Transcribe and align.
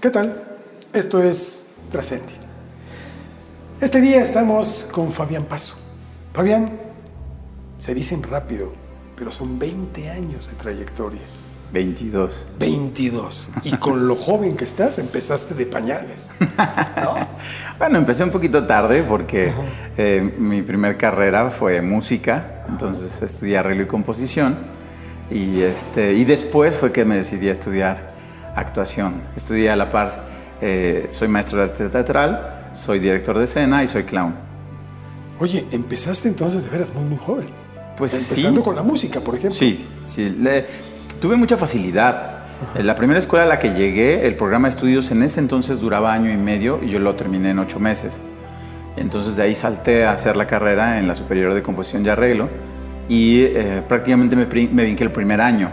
¿Qué 0.00 0.08
tal? 0.08 0.42
Esto 0.94 1.22
es 1.22 1.66
Trascendi. 1.90 2.32
Este 3.82 4.00
día 4.00 4.22
estamos 4.22 4.88
con 4.90 5.12
Fabián 5.12 5.44
Paso. 5.44 5.74
Fabián, 6.32 6.70
se 7.78 7.92
dicen 7.92 8.22
rápido, 8.22 8.72
pero 9.14 9.30
son 9.30 9.58
20 9.58 10.08
años 10.08 10.48
de 10.48 10.54
trayectoria. 10.54 11.20
22. 11.74 12.46
22. 12.58 13.50
Y 13.64 13.76
con 13.76 14.08
lo 14.08 14.16
joven 14.16 14.56
que 14.56 14.64
estás, 14.64 14.98
empezaste 14.98 15.52
de 15.54 15.66
pañales. 15.66 16.32
¿no? 16.40 17.14
bueno, 17.78 17.98
empecé 17.98 18.24
un 18.24 18.30
poquito 18.30 18.66
tarde 18.66 19.02
porque 19.02 19.52
eh, 19.98 20.34
mi 20.38 20.62
primer 20.62 20.96
carrera 20.96 21.50
fue 21.50 21.82
música, 21.82 22.64
entonces 22.70 23.20
estudié 23.20 23.58
arreglo 23.58 23.82
y 23.82 23.86
composición. 23.86 24.56
Y, 25.30 25.60
este, 25.60 26.14
y 26.14 26.24
después 26.24 26.74
fue 26.74 26.90
que 26.90 27.04
me 27.04 27.16
decidí 27.16 27.50
a 27.50 27.52
estudiar 27.52 28.10
actuación. 28.60 29.22
Estudié 29.36 29.70
a 29.70 29.76
la 29.76 29.90
par, 29.90 30.24
eh, 30.60 31.08
soy 31.12 31.28
maestro 31.28 31.58
de 31.58 31.64
arte 31.64 31.88
teatral, 31.88 32.68
soy 32.72 32.98
director 32.98 33.36
de 33.38 33.44
escena 33.44 33.82
y 33.82 33.88
soy 33.88 34.04
clown. 34.04 34.34
Oye, 35.38 35.66
empezaste 35.72 36.28
entonces 36.28 36.64
de 36.64 36.70
veras 36.70 36.92
muy, 36.94 37.04
muy 37.04 37.18
joven. 37.18 37.48
Pues 37.96 38.12
Empezando 38.14 38.60
sí. 38.60 38.64
con 38.64 38.76
la 38.76 38.82
música, 38.82 39.20
por 39.20 39.34
ejemplo. 39.36 39.58
Sí, 39.58 39.86
sí. 40.06 40.36
Le- 40.38 40.66
tuve 41.20 41.36
mucha 41.36 41.56
facilidad. 41.56 42.38
En 42.74 42.86
la 42.86 42.94
primera 42.94 43.18
escuela 43.18 43.44
a 43.44 43.48
la 43.48 43.58
que 43.58 43.70
llegué, 43.72 44.26
el 44.26 44.34
programa 44.36 44.68
de 44.68 44.74
estudios 44.74 45.10
en 45.10 45.22
ese 45.22 45.40
entonces 45.40 45.80
duraba 45.80 46.12
año 46.12 46.30
y 46.30 46.36
medio 46.36 46.78
y 46.82 46.90
yo 46.90 46.98
lo 46.98 47.14
terminé 47.16 47.50
en 47.50 47.58
ocho 47.58 47.80
meses. 47.80 48.18
Entonces 48.96 49.34
de 49.36 49.42
ahí 49.44 49.54
salté 49.54 50.04
a 50.04 50.12
hacer 50.12 50.36
la 50.36 50.46
carrera 50.46 50.98
en 50.98 51.08
la 51.08 51.14
Superior 51.14 51.54
de 51.54 51.62
Composición 51.62 52.04
y 52.04 52.10
Arreglo 52.10 52.48
y 53.08 53.42
eh, 53.44 53.82
prácticamente 53.88 54.36
me, 54.36 54.44
me 54.46 54.84
vinqué 54.84 55.04
el 55.04 55.10
primer 55.12 55.40
año. 55.40 55.70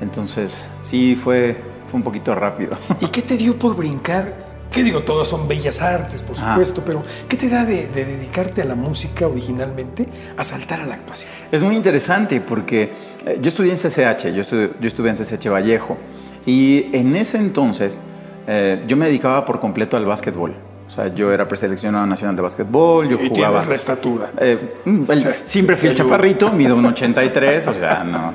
Entonces 0.00 0.70
sí, 0.84 1.18
fue, 1.20 1.56
fue 1.90 1.98
un 1.98 2.04
poquito 2.04 2.34
rápido. 2.34 2.76
¿Y 3.00 3.06
qué 3.06 3.22
te 3.22 3.36
dio 3.36 3.58
por 3.58 3.76
brincar? 3.76 4.24
¿Qué 4.70 4.84
digo? 4.84 5.00
Todas 5.00 5.26
son 5.26 5.48
bellas 5.48 5.82
artes, 5.82 6.22
por 6.22 6.36
supuesto, 6.36 6.82
pero 6.86 7.02
¿qué 7.28 7.36
te 7.36 7.48
da 7.48 7.64
de, 7.64 7.88
de 7.88 8.04
dedicarte 8.04 8.62
a 8.62 8.64
la 8.64 8.76
música 8.76 9.26
originalmente 9.26 10.06
a 10.36 10.44
saltar 10.44 10.80
a 10.80 10.86
la 10.86 10.94
actuación? 10.94 11.32
Es 11.50 11.60
muy 11.62 11.74
interesante 11.74 12.40
porque 12.40 12.92
eh, 13.26 13.38
yo 13.42 13.48
estudié 13.48 13.72
en 13.72 13.78
CCH, 13.78 14.32
yo 14.32 14.42
estudié, 14.42 14.70
yo 14.80 14.86
estuve 14.86 15.10
en 15.10 15.16
CCH 15.16 15.48
Vallejo 15.48 15.98
y 16.46 16.86
en 16.92 17.16
ese 17.16 17.38
entonces 17.38 18.00
eh, 18.46 18.84
yo 18.86 18.96
me 18.96 19.06
dedicaba 19.06 19.44
por 19.44 19.58
completo 19.58 19.96
al 19.96 20.06
básquetbol. 20.06 20.54
O 20.90 20.92
sea, 20.92 21.06
yo 21.14 21.32
era 21.32 21.46
preseleccionado 21.46 22.04
nacional 22.04 22.34
de 22.34 22.42
básquetbol, 22.42 23.08
yo 23.08 23.14
y 23.22 23.28
jugaba... 23.28 23.52
tienes 23.60 23.68
la 23.68 23.74
estatura. 23.76 24.30
Eh, 24.40 24.74
mm, 24.84 25.04
el- 25.12 25.20
Sí, 25.20 25.30
siempre 25.30 25.76
sí, 25.76 25.80
fui 25.82 25.88
el 25.90 25.94
chaparrito, 25.94 26.50
mido 26.50 26.74
un 26.74 26.84
83, 26.86 27.68
o 27.68 27.74
sea, 27.74 28.02
no. 28.02 28.32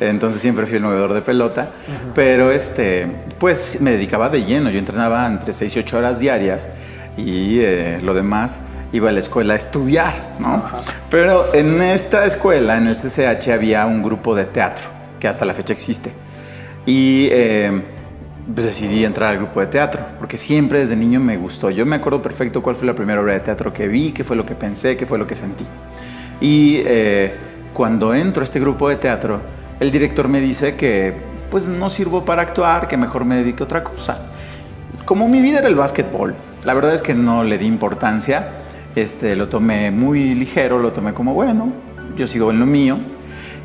Entonces 0.00 0.40
siempre 0.40 0.64
fui 0.64 0.76
el 0.76 0.84
movedor 0.84 1.12
de 1.12 1.20
pelota. 1.20 1.68
Pero 2.14 2.50
este, 2.50 3.06
pues 3.38 3.82
me 3.82 3.90
dedicaba 3.90 4.30
de 4.30 4.42
lleno. 4.42 4.70
Yo 4.70 4.78
entrenaba 4.78 5.26
entre 5.26 5.52
6 5.52 5.76
y 5.76 5.78
8 5.80 5.98
horas 5.98 6.18
diarias 6.18 6.70
y 7.18 7.58
eh, 7.60 8.00
lo 8.02 8.14
demás 8.14 8.60
iba 8.94 9.10
a 9.10 9.12
la 9.12 9.18
escuela 9.18 9.52
a 9.52 9.56
estudiar, 9.58 10.36
¿no? 10.38 10.62
Pero 11.10 11.54
en 11.54 11.82
esta 11.82 12.24
escuela, 12.24 12.78
en 12.78 12.86
el 12.86 12.96
CCH, 12.96 13.50
había 13.50 13.84
un 13.84 14.02
grupo 14.02 14.34
de 14.34 14.46
teatro 14.46 14.86
que 15.20 15.28
hasta 15.28 15.44
la 15.44 15.52
fecha 15.52 15.74
existe. 15.74 16.10
Y 16.86 17.28
eh, 17.30 17.82
pues 18.54 18.66
decidí 18.66 19.04
entrar 19.04 19.30
al 19.30 19.38
grupo 19.38 19.60
de 19.60 19.66
teatro, 19.66 20.00
porque 20.18 20.36
siempre 20.36 20.80
desde 20.80 20.96
niño 20.96 21.20
me 21.20 21.36
gustó. 21.36 21.70
Yo 21.70 21.84
me 21.84 21.96
acuerdo 21.96 22.22
perfecto 22.22 22.62
cuál 22.62 22.76
fue 22.76 22.86
la 22.86 22.94
primera 22.94 23.20
obra 23.20 23.34
de 23.34 23.40
teatro 23.40 23.72
que 23.72 23.88
vi, 23.88 24.12
qué 24.12 24.24
fue 24.24 24.36
lo 24.36 24.46
que 24.46 24.54
pensé, 24.54 24.96
qué 24.96 25.06
fue 25.06 25.18
lo 25.18 25.26
que 25.26 25.36
sentí. 25.36 25.66
Y 26.40 26.82
eh, 26.86 27.34
cuando 27.74 28.14
entro 28.14 28.42
a 28.42 28.44
este 28.44 28.58
grupo 28.58 28.88
de 28.88 28.96
teatro, 28.96 29.40
el 29.80 29.90
director 29.90 30.28
me 30.28 30.40
dice 30.40 30.76
que 30.76 31.14
pues 31.50 31.68
no 31.68 31.90
sirvo 31.90 32.24
para 32.24 32.42
actuar, 32.42 32.88
que 32.88 32.96
mejor 32.96 33.24
me 33.24 33.36
dedique 33.36 33.62
a 33.62 33.64
otra 33.64 33.84
cosa. 33.84 34.18
Como 35.04 35.28
mi 35.28 35.40
vida 35.40 35.58
era 35.58 35.68
el 35.68 35.74
básquetbol, 35.74 36.34
la 36.64 36.74
verdad 36.74 36.94
es 36.94 37.02
que 37.02 37.14
no 37.14 37.44
le 37.44 37.58
di 37.58 37.66
importancia, 37.66 38.48
este, 38.94 39.36
lo 39.36 39.48
tomé 39.48 39.90
muy 39.90 40.34
ligero, 40.34 40.78
lo 40.78 40.92
tomé 40.92 41.14
como 41.14 41.34
bueno, 41.34 41.72
yo 42.16 42.26
sigo 42.26 42.50
en 42.50 42.60
lo 42.60 42.66
mío. 42.66 42.98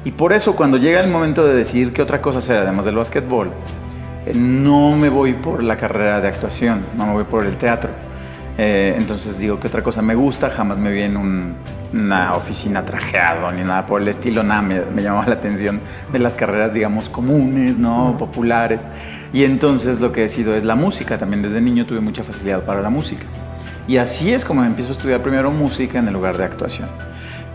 Y 0.06 0.12
por 0.12 0.34
eso 0.34 0.56
cuando 0.56 0.78
llega 0.78 1.00
el 1.00 1.10
momento 1.10 1.46
de 1.46 1.54
decidir 1.54 1.94
qué 1.94 2.02
otra 2.02 2.22
cosa 2.22 2.40
hacer 2.40 2.58
además 2.58 2.86
del 2.86 2.96
básquetbol, 2.96 3.52
no 4.34 4.96
me 4.96 5.10
voy 5.10 5.34
por 5.34 5.64
la 5.64 5.76
carrera 5.78 6.22
de 6.22 6.28
actuación, 6.28 6.86
no 6.98 7.06
me 7.08 7.14
voy 7.14 7.24
por 7.26 7.46
el 7.46 7.56
teatro. 7.58 7.90
Eh, 8.58 8.94
entonces 8.98 9.40
digo 9.40 9.60
que 9.60 9.68
otra 9.68 9.82
cosa 9.82 10.02
me 10.04 10.14
gusta, 10.16 10.50
jamás 10.52 10.78
me 10.78 10.92
vi 10.92 11.02
en 11.02 11.18
un- 11.18 11.56
una 11.92 12.36
oficina 12.36 12.84
trajeado 12.86 13.52
ni 13.52 13.64
nada 13.64 13.86
por 13.86 14.02
el 14.02 14.08
estilo, 14.08 14.44
nada 14.44 14.62
me, 14.62 14.82
me 14.96 15.02
llamaba 15.02 15.26
la 15.28 15.34
atención 15.34 15.80
de 16.12 16.20
las 16.20 16.36
carreras, 16.36 16.74
digamos, 16.74 17.10
comunes, 17.10 17.78
¿no? 17.78 18.16
Populares. 18.18 18.82
Y 19.34 19.44
entonces 19.44 20.00
lo 20.02 20.12
que 20.12 20.22
decido 20.22 20.56
es 20.56 20.64
la 20.64 20.76
música, 20.76 21.18
también 21.18 21.42
desde 21.42 21.62
niño 21.62 21.86
tuve 21.86 22.00
mucha 22.00 22.24
facilidad 22.24 22.62
para 22.64 22.82
la 22.82 22.90
música. 22.90 23.26
Y 23.88 23.98
así 23.98 24.32
es 24.34 24.46
como 24.46 24.64
empiezo 24.64 24.92
a 24.92 24.94
estudiar 24.94 25.22
primero 25.22 25.52
música 25.52 26.00
en 26.00 26.08
el 26.08 26.14
lugar 26.14 26.38
de 26.38 26.46
actuación. 26.46 26.88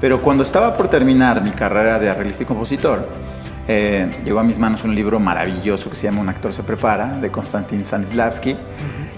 Pero 0.01 0.21
cuando 0.23 0.43
estaba 0.43 0.77
por 0.77 0.89
terminar 0.89 1.43
mi 1.43 1.51
carrera 1.51 1.99
de 1.99 2.09
arreglista 2.11 2.43
y 2.43 2.47
compositor, 2.47 3.09
eh, 3.69 4.09
llegó 4.25 4.41
a 4.41 4.43
mis 4.45 4.59
manos 4.59 4.83
un 4.85 4.95
libro 4.95 5.21
maravilloso 5.21 5.91
que 5.91 5.97
se 5.97 6.05
llama 6.05 6.21
Un 6.23 6.29
actor 6.31 6.53
se 6.55 6.63
prepara, 6.63 7.19
de 7.21 7.31
Konstantin 7.31 7.85
Stanislavski. 7.85 8.57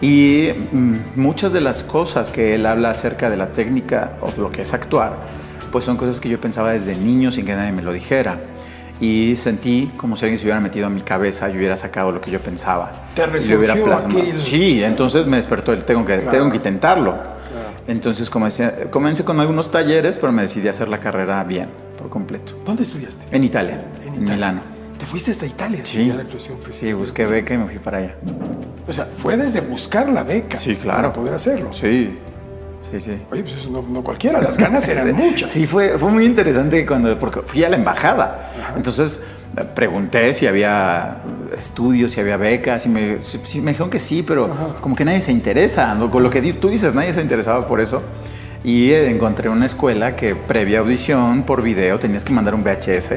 Y 0.00 0.48
mm, 0.72 0.94
muchas 1.16 1.52
de 1.52 1.60
las 1.60 1.82
cosas 1.84 2.30
que 2.30 2.54
él 2.56 2.66
habla 2.66 2.90
acerca 2.90 3.30
de 3.30 3.36
la 3.36 3.52
técnica 3.52 4.12
o 4.20 4.32
lo 4.40 4.50
que 4.50 4.62
es 4.62 4.74
actuar, 4.74 5.12
pues 5.70 5.84
son 5.84 5.96
cosas 5.96 6.18
que 6.20 6.28
yo 6.28 6.40
pensaba 6.40 6.72
desde 6.72 6.96
niño 6.96 7.30
sin 7.30 7.46
que 7.46 7.54
nadie 7.54 7.72
me 7.72 7.82
lo 7.82 7.92
dijera. 7.92 8.38
Y 9.00 9.36
sentí 9.36 9.90
como 9.96 10.14
si 10.16 10.24
alguien 10.26 10.38
se 10.38 10.44
hubiera 10.44 10.60
metido 10.60 10.86
a 10.86 10.90
mi 10.90 11.00
cabeza 11.00 11.48
y 11.48 11.56
hubiera 11.56 11.76
sacado 11.76 12.12
lo 12.12 12.20
que 12.20 12.30
yo 12.30 12.40
pensaba. 12.40 12.92
Te 13.14 13.22
y 13.22 13.24
lo 13.26 13.30
hubiera 13.30 13.74
resurgió 13.74 13.84
plasmado. 13.84 14.18
aquel- 14.20 14.38
Sí, 14.38 14.82
entonces 14.84 15.26
me 15.26 15.36
despertó 15.36 15.72
el 15.72 15.84
tengo 15.84 16.04
que, 16.04 16.16
Claro. 16.18 16.30
tengo 16.36 16.50
que 16.50 16.56
intentarlo. 16.56 17.39
Entonces 17.90 18.30
comencé, 18.30 18.72
comencé 18.90 19.24
con 19.24 19.40
algunos 19.40 19.72
talleres, 19.72 20.16
pero 20.16 20.30
me 20.32 20.42
decidí 20.42 20.68
a 20.68 20.70
hacer 20.70 20.86
la 20.88 21.00
carrera 21.00 21.42
bien, 21.42 21.68
por 21.98 22.08
completo. 22.08 22.52
¿Dónde 22.64 22.84
estudiaste? 22.84 23.34
En 23.34 23.42
Italia, 23.42 23.84
en, 24.00 24.14
Italia. 24.14 24.34
Milano. 24.34 24.62
Te 24.96 25.06
fuiste 25.06 25.32
hasta 25.32 25.44
Italia 25.46 25.80
a 25.82 25.84
Sí, 25.84 25.98
estudiar 25.98 26.20
actuación 26.20 26.58
sí, 26.70 26.92
busqué 26.92 27.24
beca 27.26 27.54
y 27.54 27.58
me 27.58 27.66
fui 27.66 27.78
para 27.78 27.98
allá. 27.98 28.14
O 28.86 28.92
sea, 28.92 29.06
fue 29.12 29.36
desde 29.36 29.60
buscar 29.60 30.08
la 30.08 30.22
beca 30.22 30.56
Sí, 30.56 30.76
claro. 30.76 30.98
para 30.98 31.12
poder 31.12 31.34
hacerlo. 31.34 31.72
Sí, 31.72 32.16
sí, 32.80 33.00
sí. 33.00 33.20
Oye, 33.32 33.42
pues 33.42 33.54
eso 33.56 33.70
no, 33.70 33.82
no 33.82 34.04
cualquiera, 34.04 34.40
las 34.40 34.56
ganas 34.56 34.86
eran 34.88 35.12
muchas. 35.16 35.50
Sí, 35.50 35.66
fue, 35.66 35.98
fue 35.98 36.10
muy 36.12 36.24
interesante 36.26 36.86
cuando, 36.86 37.18
porque 37.18 37.40
fui 37.44 37.64
a 37.64 37.70
la 37.70 37.76
embajada. 37.76 38.52
Entonces 38.76 39.18
pregunté 39.74 40.32
si 40.32 40.46
había 40.46 41.16
estudios, 41.58 42.12
si 42.12 42.20
había 42.20 42.36
becas, 42.36 42.86
y 42.86 42.88
me, 42.88 43.18
sí, 43.22 43.60
me 43.60 43.72
dijeron 43.72 43.90
que 43.90 43.98
sí, 43.98 44.22
pero 44.26 44.48
como 44.80 44.94
que 44.94 45.04
nadie 45.04 45.20
se 45.20 45.32
interesa. 45.32 45.94
¿no? 45.94 46.10
Con 46.10 46.22
lo 46.22 46.30
que 46.30 46.40
tú 46.54 46.68
dices, 46.68 46.94
nadie 46.94 47.12
se 47.12 47.20
interesaba 47.20 47.66
por 47.66 47.80
eso. 47.80 48.02
Y 48.62 48.90
eh, 48.90 49.10
encontré 49.10 49.48
una 49.48 49.66
escuela 49.66 50.16
que 50.16 50.34
previa 50.34 50.80
audición 50.80 51.44
por 51.44 51.62
video 51.62 51.98
tenías 51.98 52.24
que 52.24 52.32
mandar 52.32 52.54
un 52.54 52.62
VHS. 52.62 53.12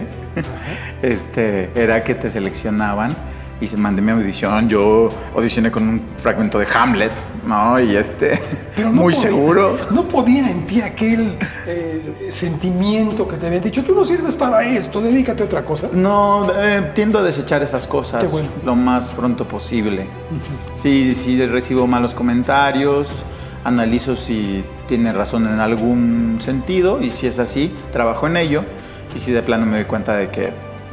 este, 1.01 1.69
era 1.75 2.03
que 2.03 2.15
te 2.15 2.29
seleccionaban 2.29 3.15
y 3.61 3.67
se 3.67 3.77
mandé 3.77 4.01
mi 4.01 4.11
audición. 4.11 4.67
Yo 4.67 5.09
audicioné 5.35 5.71
con 5.71 5.87
un 5.87 6.01
fragmento 6.17 6.59
de 6.59 6.67
Hamlet, 6.73 7.11
¿no? 7.47 7.79
Y 7.79 7.95
este, 7.95 8.41
Pero 8.75 8.89
no 8.89 9.03
muy 9.03 9.13
podía- 9.13 9.21
seguro. 9.29 9.77
No 9.91 10.07
podía 10.07 10.49
en 10.49 10.65
ti 10.65 10.81
aquel 10.81 11.37
eh, 11.67 12.27
sentimiento 12.29 13.27
que 13.27 13.37
te 13.37 13.47
habían 13.47 13.63
dicho, 13.63 13.83
tú 13.83 13.95
no 13.95 14.03
sirves 14.03 14.35
para 14.35 14.63
esto, 14.65 14.99
dedícate 15.01 15.43
a 15.43 15.45
otra 15.45 15.63
cosa. 15.63 15.89
No, 15.93 16.51
eh, 16.55 16.91
tiendo 16.93 17.19
a 17.19 17.23
desechar 17.23 17.63
esas 17.63 17.87
cosas 17.87 18.29
bueno. 18.31 18.49
lo 18.65 18.75
más 18.75 19.09
pronto 19.11 19.45
posible. 19.47 20.07
Si 20.75 21.15
si 21.15 21.45
recibo 21.45 21.87
malos 21.87 22.13
comentarios, 22.13 23.07
analizo 23.63 24.15
si 24.17 24.63
tiene 24.87 25.13
razón 25.13 25.47
en 25.47 25.59
algún 25.59 26.39
sentido 26.43 27.01
y 27.01 27.11
si 27.11 27.27
es 27.27 27.39
así, 27.39 27.71
trabajo 27.93 28.27
en 28.27 28.35
ello. 28.37 28.63
Y 29.15 29.19
si 29.19 29.31
de 29.31 29.41
plano 29.43 29.65
me 29.67 29.77
doy 29.77 29.85
cuenta 29.85 30.15
de 30.17 30.29
que 30.29 30.51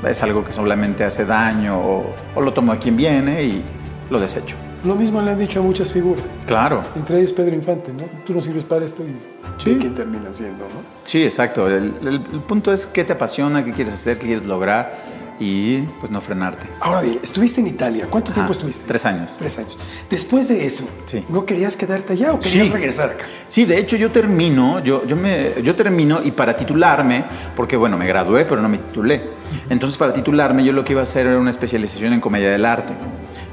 es 0.08 0.22
algo 0.22 0.44
que 0.44 0.52
solamente 0.52 1.04
hace 1.04 1.24
daño 1.24 1.78
o, 1.78 2.04
o 2.34 2.40
lo 2.40 2.52
tomo 2.52 2.72
a 2.72 2.78
quien 2.78 2.96
viene 2.96 3.42
y 3.44 3.62
lo 4.10 4.18
desecho. 4.20 4.56
Lo 4.84 4.94
mismo 4.94 5.20
le 5.20 5.30
han 5.32 5.38
dicho 5.38 5.60
a 5.60 5.62
muchas 5.62 5.92
figuras, 5.92 6.24
Claro. 6.46 6.82
entre 6.96 7.18
ellos 7.18 7.32
Pedro 7.34 7.54
Infante, 7.54 7.92
¿no? 7.92 8.04
Tú 8.24 8.32
no 8.32 8.40
sirves 8.40 8.64
para 8.64 8.84
esto 8.84 9.02
y 9.02 9.14
Sí. 9.62 9.74
¿de 9.74 9.78
quién 9.78 9.94
terminan 9.94 10.34
siendo, 10.34 10.64
no? 10.64 10.80
Sí, 11.04 11.22
exacto. 11.22 11.68
El, 11.68 11.92
el- 12.00 12.24
el 12.32 12.40
punto 12.40 12.72
es 12.72 12.86
qué 12.86 13.04
te 13.04 13.12
apasiona, 13.12 13.62
qué 13.62 13.72
quieres 13.72 13.92
hacer, 13.92 14.16
qué 14.18 14.26
quieres 14.26 14.46
lograr 14.46 14.96
y 15.40 15.78
pues 15.98 16.12
no 16.12 16.20
frenarte. 16.20 16.66
Ahora 16.80 17.00
bien, 17.00 17.18
estuviste 17.22 17.60
en 17.62 17.66
Italia. 17.66 18.06
¿Cuánto 18.10 18.30
tiempo 18.32 18.52
estuviste? 18.52 18.86
tres 18.86 19.06
años. 19.06 19.30
Tres 19.38 19.58
años. 19.58 19.78
Después 20.10 20.46
de 20.48 20.66
eso, 20.66 20.84
Sí. 21.06 21.24
¿no 21.30 21.44
querías 21.46 21.76
quedarte 21.76 22.12
allá 22.12 22.32
o 22.34 22.38
querías 22.38 22.66
Sí. 22.66 22.72
regresar 22.72 23.10
acá? 23.10 23.24
Sí, 23.48 23.64
de 23.64 23.78
hecho 23.78 23.96
yo 23.96 24.12
termino, 24.12 24.78
yo, 24.84 25.04
yo, 25.06 25.16
me, 25.16 25.54
yo 25.62 25.74
termino 25.74 26.20
y 26.22 26.30
para 26.30 26.54
titularme, 26.56 27.24
porque 27.56 27.76
bueno, 27.76 27.96
me 27.96 28.06
gradué 28.06 28.44
pero 28.44 28.60
no 28.60 28.68
me 28.68 28.78
titulé. 28.78 29.30
Entonces 29.70 29.96
para 29.98 30.12
titularme 30.12 30.62
yo 30.62 30.72
lo 30.74 30.84
que 30.84 30.92
iba 30.92 31.00
a 31.00 31.04
hacer 31.04 31.26
era 31.26 31.38
una 31.38 31.50
especialización 31.50 32.12
en 32.12 32.20
comedia 32.20 32.50
del 32.50 32.64
arte. 32.66 32.92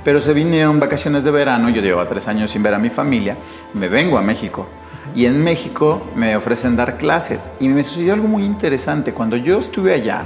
Pero 0.04 0.20
se 0.22 0.34
vinieron 0.34 0.80
vacaciones 0.80 1.24
de 1.24 1.32
verano, 1.32 1.70
yo 1.70 1.82
llevaba 1.82 2.08
tres 2.08 2.28
años 2.28 2.52
sin 2.52 2.64
ver 2.64 2.74
a 2.74 2.80
mi 2.80 2.90
familia, 2.90 3.36
me 3.74 3.88
vengo 3.88 4.18
a 4.18 4.22
México. 4.22 4.68
Y 5.16 5.26
en 5.26 5.42
México 5.44 6.02
me 6.16 6.36
ofrecen 6.36 6.76
dar 6.76 6.98
clases. 6.98 7.50
Y 7.60 7.70
me 7.70 7.84
sucedió 7.84 8.14
algo 8.14 8.28
muy 8.28 8.44
interesante. 8.44 9.14
Cuando 9.14 9.36
yo 9.38 9.58
estuve 9.60 9.94
allá, 9.94 10.24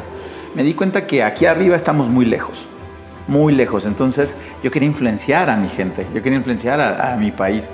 me 0.56 0.64
di 0.64 0.74
cuenta 0.74 1.08
que 1.08 1.24
aquí 1.24 1.46
arriba 1.46 1.76
estamos 1.76 2.10
muy 2.10 2.26
lejos. 2.26 2.66
muy 3.28 3.54
lejos. 3.54 3.86
Entonces 3.86 4.36
yo 4.64 4.72
quería 4.72 4.88
influenciar 4.88 5.50
a 5.50 5.56
mi 5.56 5.70
gente, 5.70 6.06
yo 6.14 6.22
quería 6.22 6.38
influenciar 6.38 6.82
a, 6.82 7.16
mi 7.18 7.32
país. 7.32 7.70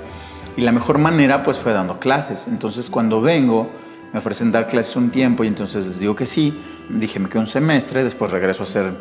Y 0.56 0.60
la 0.60 0.72
mejor 0.72 0.98
manera 0.98 1.42
pues 1.42 1.56
fue 1.56 1.72
dando 1.72 1.98
clases. 1.98 2.46
Entonces 2.48 2.88
cuando 2.90 3.20
vengo, 3.20 3.68
me 4.12 4.18
ofrecen 4.18 4.52
dar 4.52 4.68
clases 4.68 4.94
un 4.96 5.10
tiempo 5.10 5.42
y 5.44 5.48
entonces 5.48 5.86
les 5.86 5.98
digo 5.98 6.14
que 6.14 6.26
sí. 6.26 6.60
Dije, 6.88 7.18
me 7.18 7.28
quedo 7.28 7.40
un 7.40 7.46
semestre, 7.46 8.04
después 8.04 8.30
regreso 8.30 8.62
a 8.62 8.66
hacer 8.66 8.92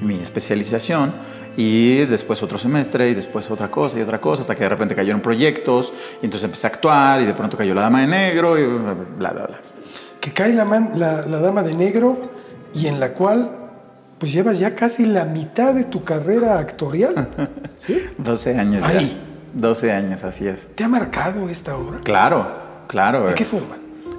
mi 0.00 0.14
especialización 0.14 1.12
y 1.56 2.04
después 2.06 2.42
otro 2.42 2.58
semestre 2.58 3.10
y 3.10 3.14
después 3.14 3.50
otra 3.50 3.70
cosa 3.70 3.98
y 3.98 4.02
otra 4.02 4.20
cosa 4.20 4.42
hasta 4.42 4.54
que 4.54 4.62
de 4.62 4.68
repente 4.68 4.94
cayeron 4.94 5.20
proyectos 5.20 5.92
y 6.22 6.26
entonces 6.26 6.44
empecé 6.44 6.66
a 6.66 6.70
actuar 6.70 7.20
y 7.20 7.26
de 7.26 7.34
pronto 7.34 7.56
cayó 7.56 7.74
la 7.74 7.82
dama 7.82 8.00
de 8.00 8.06
negro 8.06 8.58
y 8.58 8.64
bla, 8.64 9.30
bla, 9.32 9.46
bla. 9.46 9.60
Que 10.20 10.32
cae 10.32 10.52
la 10.52 10.64
dama 10.64 11.62
de 11.62 11.74
negro 11.74 12.35
y 12.76 12.86
en 12.86 13.00
la 13.00 13.12
cual 13.14 13.50
pues 14.18 14.32
llevas 14.32 14.58
ya 14.58 14.74
casi 14.74 15.06
la 15.06 15.24
mitad 15.24 15.74
de 15.74 15.84
tu 15.84 16.04
carrera 16.04 16.58
actorial. 16.58 17.28
¿Sí? 17.78 18.02
12 18.18 18.58
años 18.58 18.82
ya. 18.82 18.98
Ahí. 18.98 19.16
12 19.54 19.92
años, 19.92 20.24
así 20.24 20.46
es. 20.46 20.68
¿Te 20.74 20.84
ha 20.84 20.88
marcado 20.88 21.48
esta 21.48 21.76
obra? 21.76 21.98
Claro, 22.02 22.46
claro. 22.86 23.26
¿De 23.26 23.34
qué 23.34 23.44
forma? 23.44 23.76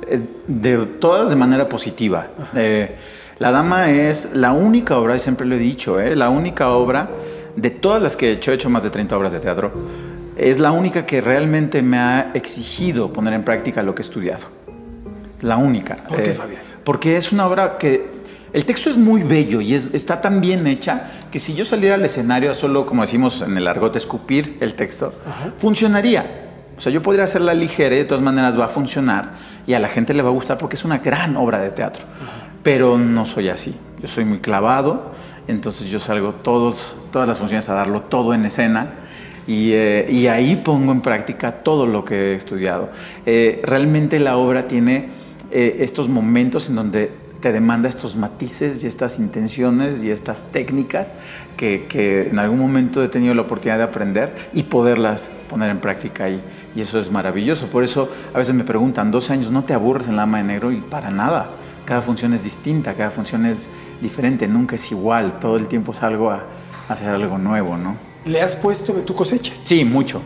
Eh, 0.07 0.21
De 0.47 0.77
todas 0.99 1.29
de 1.29 1.35
manera 1.35 1.69
positiva. 1.69 2.27
Eh, 2.55 2.95
la 3.37 3.51
Dama 3.51 3.91
es 3.91 4.29
la 4.33 4.51
única 4.51 4.97
obra, 4.97 5.15
y 5.15 5.19
siempre 5.19 5.45
lo 5.45 5.55
he 5.55 5.59
dicho, 5.59 5.99
eh, 5.99 6.15
la 6.15 6.29
única 6.29 6.69
obra 6.69 7.09
de 7.55 7.69
todas 7.69 8.01
las 8.01 8.15
que 8.15 8.29
he 8.29 8.31
hecho, 8.33 8.51
he 8.51 8.55
hecho 8.55 8.69
más 8.69 8.81
de 8.83 8.89
30 8.89 9.15
obras 9.15 9.31
de 9.31 9.39
teatro, 9.39 9.71
es 10.35 10.59
la 10.59 10.71
única 10.71 11.05
que 11.05 11.21
realmente 11.21 11.81
me 11.83 11.97
ha 11.99 12.31
exigido 12.33 13.13
poner 13.13 13.33
en 13.33 13.43
práctica 13.43 13.83
lo 13.83 13.93
que 13.93 14.01
he 14.01 14.05
estudiado. 14.05 14.45
La 15.41 15.57
única. 15.57 15.95
Eh, 15.95 16.03
¿Por 16.07 16.23
qué, 16.23 16.33
Fabián? 16.33 16.61
Porque 16.83 17.17
es 17.17 17.31
una 17.31 17.45
obra 17.45 17.77
que 17.77 18.16
el 18.57 18.65
texto 18.65 18.89
es 18.89 18.97
muy 18.97 19.21
bello 19.21 19.61
y 19.61 19.75
es- 19.75 19.93
está 19.93 20.19
tan 20.19 20.41
bien 20.41 20.65
hecha 20.65 21.11
que 21.31 21.37
si 21.37 21.53
yo 21.53 21.63
saliera 21.63 21.93
al 21.95 22.03
escenario 22.03 22.49
a 22.49 22.53
solo, 22.55 22.85
como 22.87 23.03
decimos 23.03 23.43
en 23.43 23.55
el 23.55 23.67
argot, 23.67 23.95
escupir 23.95 24.57
el 24.61 24.73
texto, 24.73 25.13
funcionaría. 25.59 26.25
O 26.77 26.81
sea, 26.81 26.91
yo 26.91 27.01
podría 27.01 27.23
hacerla 27.25 27.53
ligera 27.53 27.93
y 27.95 27.99
de 27.99 28.05
todas 28.05 28.23
maneras 28.23 28.57
va 28.59 28.65
a 28.65 28.69
funcionar 28.69 29.37
y 29.67 29.73
a 29.73 29.79
la 29.79 29.87
gente 29.87 30.13
le 30.13 30.21
va 30.23 30.29
a 30.29 30.31
gustar 30.31 30.57
porque 30.57 30.75
es 30.75 30.85
una 30.85 30.97
gran 30.99 31.35
obra 31.37 31.59
de 31.59 31.69
teatro. 31.71 32.03
Pero 32.63 32.97
no 32.97 33.25
soy 33.25 33.49
así. 33.49 33.75
Yo 34.01 34.07
soy 34.07 34.25
muy 34.25 34.39
clavado, 34.39 35.11
entonces 35.47 35.89
yo 35.89 35.99
salgo 35.99 36.33
todos, 36.33 36.95
todas 37.11 37.27
las 37.27 37.37
funciones 37.39 37.67
a 37.69 37.73
darlo 37.73 38.01
todo 38.01 38.33
en 38.33 38.45
escena. 38.45 38.87
Y, 39.47 39.71
eh, 39.73 40.07
y 40.09 40.27
ahí 40.27 40.55
pongo 40.57 40.91
en 40.91 41.01
práctica 41.01 41.51
todo 41.63 41.85
lo 41.85 42.03
que 42.03 42.31
he 42.31 42.35
estudiado. 42.35 42.89
Eh, 43.25 43.61
realmente 43.63 44.19
la 44.19 44.35
obra 44.37 44.67
tiene 44.67 45.09
eh, 45.51 45.77
estos 45.79 46.09
momentos 46.09 46.67
en 46.69 46.75
donde 46.75 47.11
te 47.47 47.53
demanda 47.53 47.87
estos 47.87 48.17
matices 48.17 48.83
y 48.83 48.87
estas 48.87 49.19
intenciones 49.19 50.03
y 50.03 50.11
estas 50.11 50.41
técnicas 50.51 51.07
que, 51.55 51.85
que 51.87 52.27
en 52.27 52.39
algún 52.39 52.59
momento 52.59 53.01
he 53.01 53.07
tenido 53.07 53.33
la 53.33 53.43
oportunidad 53.43 53.77
de 53.77 53.83
aprender 53.85 54.35
y 54.53 54.63
poderlas 54.63 55.29
poner 55.49 55.69
en 55.69 55.79
práctica 55.79 56.25
ahí. 56.25 56.41
Y 56.75 56.81
eso 56.81 56.99
es 56.99 57.09
maravilloso. 57.09 57.67
Por 57.67 57.85
eso 57.85 58.09
a 58.33 58.37
veces 58.37 58.53
me 58.53 58.65
preguntan, 58.65 59.11
12 59.11 59.31
años, 59.31 59.49
¿no 59.49 59.63
te 59.63 59.73
aburres 59.73 60.09
en 60.09 60.17
la 60.17 60.23
Dama 60.23 60.39
de 60.39 60.43
Negro? 60.43 60.73
Y 60.73 60.77
para 60.77 61.09
nada. 61.09 61.49
Cada 61.85 62.01
función 62.01 62.33
es 62.33 62.43
distinta, 62.43 62.93
cada 62.95 63.11
función 63.11 63.45
es 63.45 63.69
diferente, 64.01 64.45
nunca 64.45 64.75
es 64.75 64.91
igual. 64.91 65.39
Todo 65.39 65.55
el 65.55 65.67
tiempo 65.67 65.93
salgo 65.93 66.29
a, 66.29 66.43
a 66.89 66.93
hacer 66.93 67.07
algo 67.07 67.37
nuevo, 67.37 67.77
¿no? 67.77 67.95
Le 68.25 68.41
has 68.41 68.57
puesto 68.57 68.91
de 68.91 69.03
tu 69.03 69.15
cosecha 69.15 69.53
Sí, 69.63 69.85
mucho. 69.85 70.21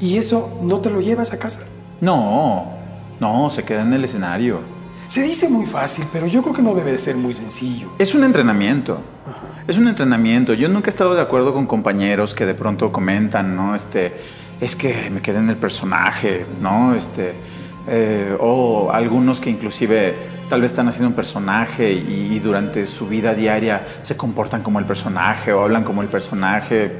y 0.00 0.16
eso 0.16 0.58
no 0.62 0.80
te 0.80 0.88
lo 0.88 1.02
llevas 1.02 1.30
a 1.34 1.38
casa. 1.38 1.68
No, 2.00 2.68
no, 3.20 3.50
se 3.50 3.64
queda 3.64 3.82
en 3.82 3.92
el 3.92 4.04
escenario. 4.04 4.77
Se 5.08 5.22
dice 5.22 5.48
muy 5.48 5.64
fácil, 5.64 6.04
pero 6.12 6.26
yo 6.26 6.42
creo 6.42 6.54
que 6.54 6.60
no 6.60 6.74
debe 6.74 6.92
de 6.92 6.98
ser 6.98 7.16
muy 7.16 7.32
sencillo. 7.32 7.88
Es 7.98 8.14
un 8.14 8.24
entrenamiento. 8.24 9.00
Es 9.66 9.78
un 9.78 9.88
entrenamiento. 9.88 10.52
Yo 10.52 10.68
nunca 10.68 10.88
he 10.88 10.90
estado 10.90 11.14
de 11.14 11.22
acuerdo 11.22 11.54
con 11.54 11.66
compañeros 11.66 12.34
que 12.34 12.44
de 12.44 12.54
pronto 12.54 12.92
comentan, 12.92 13.56
¿no? 13.56 13.74
Este, 13.74 14.12
es 14.60 14.76
que 14.76 15.08
me 15.10 15.22
quedé 15.22 15.38
en 15.38 15.48
el 15.48 15.56
personaje, 15.56 16.44
¿no? 16.60 16.94
Este, 16.94 17.32
eh, 17.86 18.36
o 18.38 18.90
algunos 18.92 19.40
que 19.40 19.48
inclusive 19.48 20.14
tal 20.50 20.60
vez 20.60 20.72
están 20.72 20.88
haciendo 20.88 21.08
un 21.08 21.14
personaje 21.14 21.90
y, 21.90 22.34
y 22.34 22.38
durante 22.38 22.86
su 22.86 23.08
vida 23.08 23.34
diaria 23.34 23.86
se 24.02 24.14
comportan 24.14 24.62
como 24.62 24.78
el 24.78 24.84
personaje 24.84 25.54
o 25.54 25.62
hablan 25.62 25.84
como 25.84 26.02
el 26.02 26.08
personaje. 26.08 26.92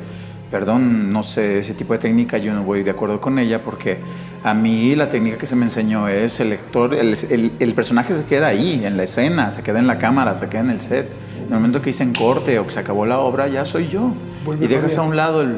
Perdón, 0.51 1.13
no 1.13 1.23
sé, 1.23 1.59
ese 1.59 1.75
tipo 1.75 1.93
de 1.93 1.99
técnica 1.99 2.39
yo 2.39 2.55
no 2.55 2.63
voy 2.63 2.83
de 2.83 2.91
acuerdo 2.91 3.21
con 3.21 3.39
ella 3.39 3.61
porque 3.63 3.99
a 4.43 4.55
mí 4.55 4.95
la 4.97 5.09
técnica 5.11 5.37
que 5.37 5.45
se 5.47 5.55
me 5.57 5.67
enseñó 5.67 6.09
es 6.09 6.41
el 6.41 6.51
lector, 6.51 6.95
el, 6.95 7.17
el- 7.31 7.53
el 7.59 7.75
personaje 7.75 8.15
se 8.15 8.25
queda 8.25 8.47
ahí, 8.47 8.83
en 8.85 8.97
la 8.97 9.03
escena, 9.03 9.51
se 9.51 9.63
queda 9.63 9.79
en 9.79 9.87
la 9.87 9.99
cámara, 9.99 10.33
se 10.35 10.49
queda 10.49 10.61
en 10.63 10.71
el 10.71 10.81
set. 10.81 11.09
En 11.39 11.45
el 11.55 11.61
momento 11.61 11.81
que 11.83 11.91
dicen 11.91 12.13
corte 12.15 12.59
o 12.59 12.65
que 12.67 12.73
se 12.73 12.79
acabó 12.81 13.05
la 13.05 13.19
obra, 13.19 13.49
ya 13.49 13.65
soy 13.65 13.89
yo. 13.89 14.13
Vuelve 14.45 14.65
y 14.65 14.69
dejas 14.69 14.97
a 14.99 15.03
un 15.03 15.17
lado 15.17 15.43
el, 15.43 15.57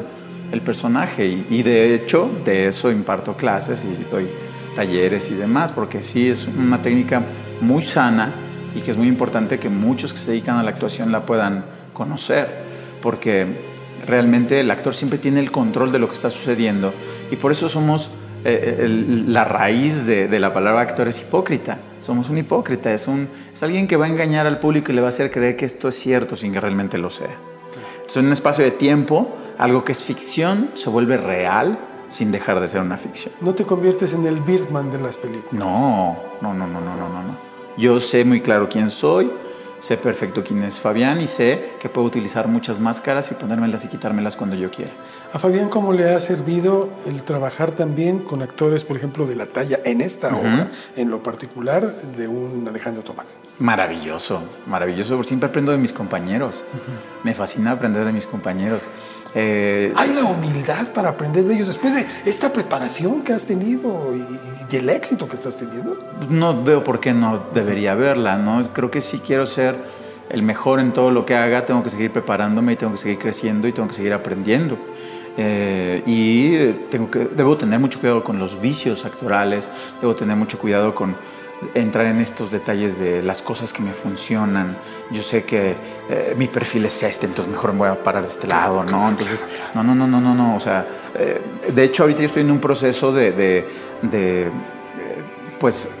el 0.51 0.61
personaje. 0.61 1.25
Y, 1.27 1.47
y 1.49 1.63
de 1.63 1.93
hecho, 1.95 2.29
de 2.43 2.67
eso 2.67 2.91
imparto 2.91 3.35
clases 3.37 3.83
y 3.85 4.03
doy 4.11 4.27
talleres 4.75 5.29
y 5.31 5.35
demás, 5.35 5.71
porque 5.71 6.01
sí 6.01 6.29
es 6.29 6.47
una 6.47 6.81
técnica 6.81 7.21
muy 7.61 7.81
sana 7.81 8.31
y 8.75 8.79
que 8.81 8.91
es 8.91 8.97
muy 8.97 9.07
importante 9.07 9.57
que 9.59 9.69
muchos 9.69 10.11
que 10.13 10.19
se 10.19 10.31
dedican 10.31 10.57
a 10.57 10.63
la 10.63 10.69
actuación 10.71 11.11
la 11.11 11.25
puedan 11.25 11.63
conocer, 11.93 12.47
porque 13.01 13.45
realmente 14.05 14.59
el 14.59 14.71
actor 14.71 14.93
siempre 14.93 15.17
tiene 15.19 15.39
el 15.39 15.51
control 15.51 15.91
de 15.91 15.99
lo 15.99 16.07
que 16.07 16.15
está 16.15 16.29
sucediendo 16.29 16.93
y 17.31 17.35
por 17.35 17.51
eso 17.51 17.69
somos, 17.69 18.09
eh, 18.45 18.77
el- 18.79 19.31
la 19.33 19.45
raíz 19.45 20.05
de, 20.05 20.27
de 20.27 20.39
la 20.39 20.53
palabra 20.53 20.81
actor 20.81 21.07
es 21.07 21.21
hipócrita, 21.21 21.79
somos 22.01 22.29
un 22.29 22.37
hipócrita, 22.37 22.91
es, 22.93 23.07
un, 23.07 23.27
es 23.53 23.61
alguien 23.63 23.87
que 23.87 23.95
va 23.97 24.05
a 24.05 24.09
engañar 24.09 24.47
al 24.47 24.59
público 24.59 24.91
y 24.91 24.95
le 24.95 25.01
va 25.01 25.07
a 25.07 25.09
hacer 25.09 25.29
creer 25.31 25.55
que 25.55 25.65
esto 25.65 25.87
es 25.89 25.95
cierto 25.95 26.35
sin 26.35 26.51
que 26.51 26.59
realmente 26.59 26.97
lo 26.97 27.09
sea. 27.09 27.35
Entonces, 27.95 28.17
en 28.17 28.25
un 28.27 28.33
espacio 28.33 28.63
de 28.63 28.71
tiempo, 28.71 29.29
algo 29.57 29.83
que 29.85 29.91
es 29.91 30.03
ficción 30.03 30.69
se 30.75 30.89
vuelve 30.89 31.17
real 31.17 31.77
sin 32.09 32.31
dejar 32.31 32.59
de 32.59 32.67
ser 32.67 32.81
una 32.81 32.97
ficción. 32.97 33.33
No 33.39 33.53
te 33.53 33.63
conviertes 33.65 34.13
en 34.13 34.25
el 34.25 34.39
Birdman 34.41 34.91
de 34.91 34.99
las 34.99 35.15
películas. 35.15 35.53
No, 35.53 36.17
no, 36.41 36.53
no, 36.53 36.67
no, 36.67 36.81
no, 36.81 36.95
no, 36.97 37.07
no. 37.09 37.23
no. 37.23 37.37
Yo 37.77 37.99
sé 38.01 38.25
muy 38.25 38.41
claro 38.41 38.67
quién 38.67 38.91
soy, 38.91 39.31
sé 39.81 39.97
perfecto 39.97 40.43
quién 40.43 40.63
es 40.63 40.79
Fabián 40.79 41.19
y 41.19 41.27
sé 41.27 41.73
que 41.79 41.89
puedo 41.89 42.07
utilizar 42.07 42.47
muchas 42.47 42.79
máscaras 42.79 43.31
y 43.31 43.35
ponérmelas 43.35 43.83
y 43.83 43.87
quitármelas 43.89 44.35
cuando 44.35 44.55
yo 44.55 44.71
quiera. 44.71 44.91
A 45.33 45.39
Fabián, 45.39 45.69
¿cómo 45.69 45.91
le 45.91 46.09
ha 46.09 46.19
servido 46.19 46.89
el 47.07 47.23
trabajar 47.23 47.71
también 47.71 48.19
con 48.19 48.41
actores, 48.41 48.83
por 48.83 48.95
ejemplo, 48.95 49.25
de 49.25 49.35
la 49.35 49.47
talla 49.47 49.79
en 49.83 50.01
esta 50.01 50.35
obra, 50.35 50.69
en 50.95 51.09
lo 51.09 51.23
particular 51.23 51.83
de 51.83 52.27
un 52.27 52.67
Alejandro 52.67 53.03
Tomás? 53.03 53.37
Maravilloso, 53.59 54.41
maravilloso, 54.67 55.15
porque 55.15 55.29
siempre 55.29 55.49
aprendo 55.49 55.71
de 55.71 55.77
mis 55.77 55.91
compañeros. 55.91 56.63
Me 57.23 57.33
fascina 57.33 57.71
aprender 57.71 58.05
de 58.05 58.13
mis 58.13 58.27
compañeros. 58.27 58.83
Eh, 59.33 59.93
Hay 59.95 60.13
la 60.13 60.25
humildad 60.25 60.91
para 60.93 61.09
aprender 61.09 61.43
de 61.45 61.53
ellos 61.55 61.67
después 61.67 61.95
de 61.95 62.05
esta 62.29 62.51
preparación 62.51 63.21
que 63.23 63.31
has 63.33 63.45
tenido 63.45 64.13
y, 64.15 64.25
y 64.69 64.75
el 64.75 64.89
éxito 64.89 65.27
que 65.29 65.35
estás 65.35 65.55
teniendo. 65.55 65.97
no 66.29 66.63
veo 66.63 66.83
por 66.83 66.99
qué 66.99 67.13
no 67.13 67.41
debería 67.53 67.95
verla, 67.95 68.37
¿no? 68.37 68.61
Creo 68.73 68.91
que 68.91 68.99
si 69.01 69.19
quiero 69.19 69.45
ser 69.45 69.75
el 70.29 70.43
mejor 70.43 70.79
en 70.79 70.93
todo 70.93 71.11
lo 71.11 71.25
que 71.25 71.35
haga, 71.35 71.65
tengo 71.65 71.81
que 71.83 71.89
seguir 71.89 72.11
preparándome 72.11 72.73
y 72.73 72.75
tengo 72.75 72.93
que 72.93 72.97
seguir 72.99 73.19
creciendo 73.19 73.67
y 73.67 73.71
tengo 73.73 73.87
que 73.87 73.95
seguir 73.95 74.13
aprendiendo. 74.13 74.77
Eh, 75.37 76.03
y 76.05 76.73
tengo 76.89 77.09
que, 77.09 77.19
debo 77.19 77.55
tener 77.57 77.79
mucho 77.79 77.99
cuidado 77.99 78.23
con 78.23 78.37
los 78.37 78.59
vicios 78.59 79.05
actorales, 79.05 79.69
debo 80.01 80.13
tener 80.13 80.35
mucho 80.35 80.59
cuidado 80.59 80.93
con 80.93 81.15
entrar 81.73 82.05
en 82.07 82.19
estos 82.19 82.51
detalles 82.51 82.99
de 82.99 83.21
las 83.21 83.41
cosas 83.41 83.73
que 83.73 83.81
me 83.81 83.91
funcionan. 83.91 84.77
Yo 85.11 85.21
sé 85.21 85.43
que 85.43 85.75
eh, 86.09 86.35
mi 86.37 86.47
perfil 86.47 86.85
es 86.85 87.03
este, 87.03 87.25
entonces 87.25 87.51
mejor 87.51 87.73
me 87.73 87.79
voy 87.79 87.89
a 87.89 88.03
parar 88.03 88.23
de 88.23 88.29
este 88.29 88.47
lado, 88.47 88.83
¿no? 88.83 89.09
Entonces, 89.09 89.39
no, 89.73 89.83
no, 89.83 89.95
no, 89.95 90.07
no, 90.07 90.19
no, 90.19 90.33
no. 90.33 90.55
O 90.55 90.59
sea, 90.59 90.85
eh, 91.15 91.41
de 91.73 91.83
hecho 91.83 92.03
ahorita 92.03 92.21
yo 92.21 92.25
estoy 92.25 92.41
en 92.41 92.51
un 92.51 92.59
proceso 92.59 93.13
de, 93.13 93.31
de, 93.31 93.67
de, 94.01 94.41
eh, 94.43 94.51
pues, 95.59 95.91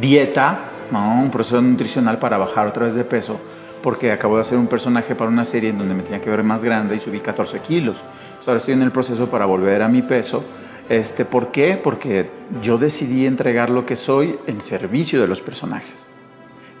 dieta, 0.00 0.58
¿no? 0.90 1.22
Un 1.22 1.30
proceso 1.30 1.60
nutricional 1.60 2.18
para 2.18 2.36
bajar 2.36 2.66
otra 2.66 2.84
vez 2.84 2.94
de 2.94 3.04
peso, 3.04 3.40
porque 3.82 4.12
acabo 4.12 4.36
de 4.36 4.42
hacer 4.42 4.58
un 4.58 4.66
personaje 4.66 5.14
para 5.14 5.30
una 5.30 5.44
serie 5.44 5.70
en 5.70 5.78
donde 5.78 5.94
me 5.94 6.02
tenía 6.02 6.20
que 6.20 6.30
ver 6.30 6.42
más 6.42 6.62
grande 6.62 6.96
y 6.96 6.98
subí 6.98 7.20
14 7.20 7.60
kilos. 7.60 8.02
Ahora 8.46 8.58
estoy 8.58 8.74
en 8.74 8.82
el 8.82 8.90
proceso 8.90 9.28
para 9.28 9.46
volver 9.46 9.82
a 9.82 9.88
mi 9.88 10.02
peso. 10.02 10.44
Este, 10.90 11.24
¿Por 11.24 11.52
qué? 11.52 11.80
Porque 11.82 12.28
yo 12.62 12.76
decidí 12.76 13.24
entregar 13.24 13.70
lo 13.70 13.86
que 13.86 13.94
soy 13.94 14.36
en 14.48 14.60
servicio 14.60 15.22
de 15.22 15.28
los 15.28 15.40
personajes. 15.40 16.06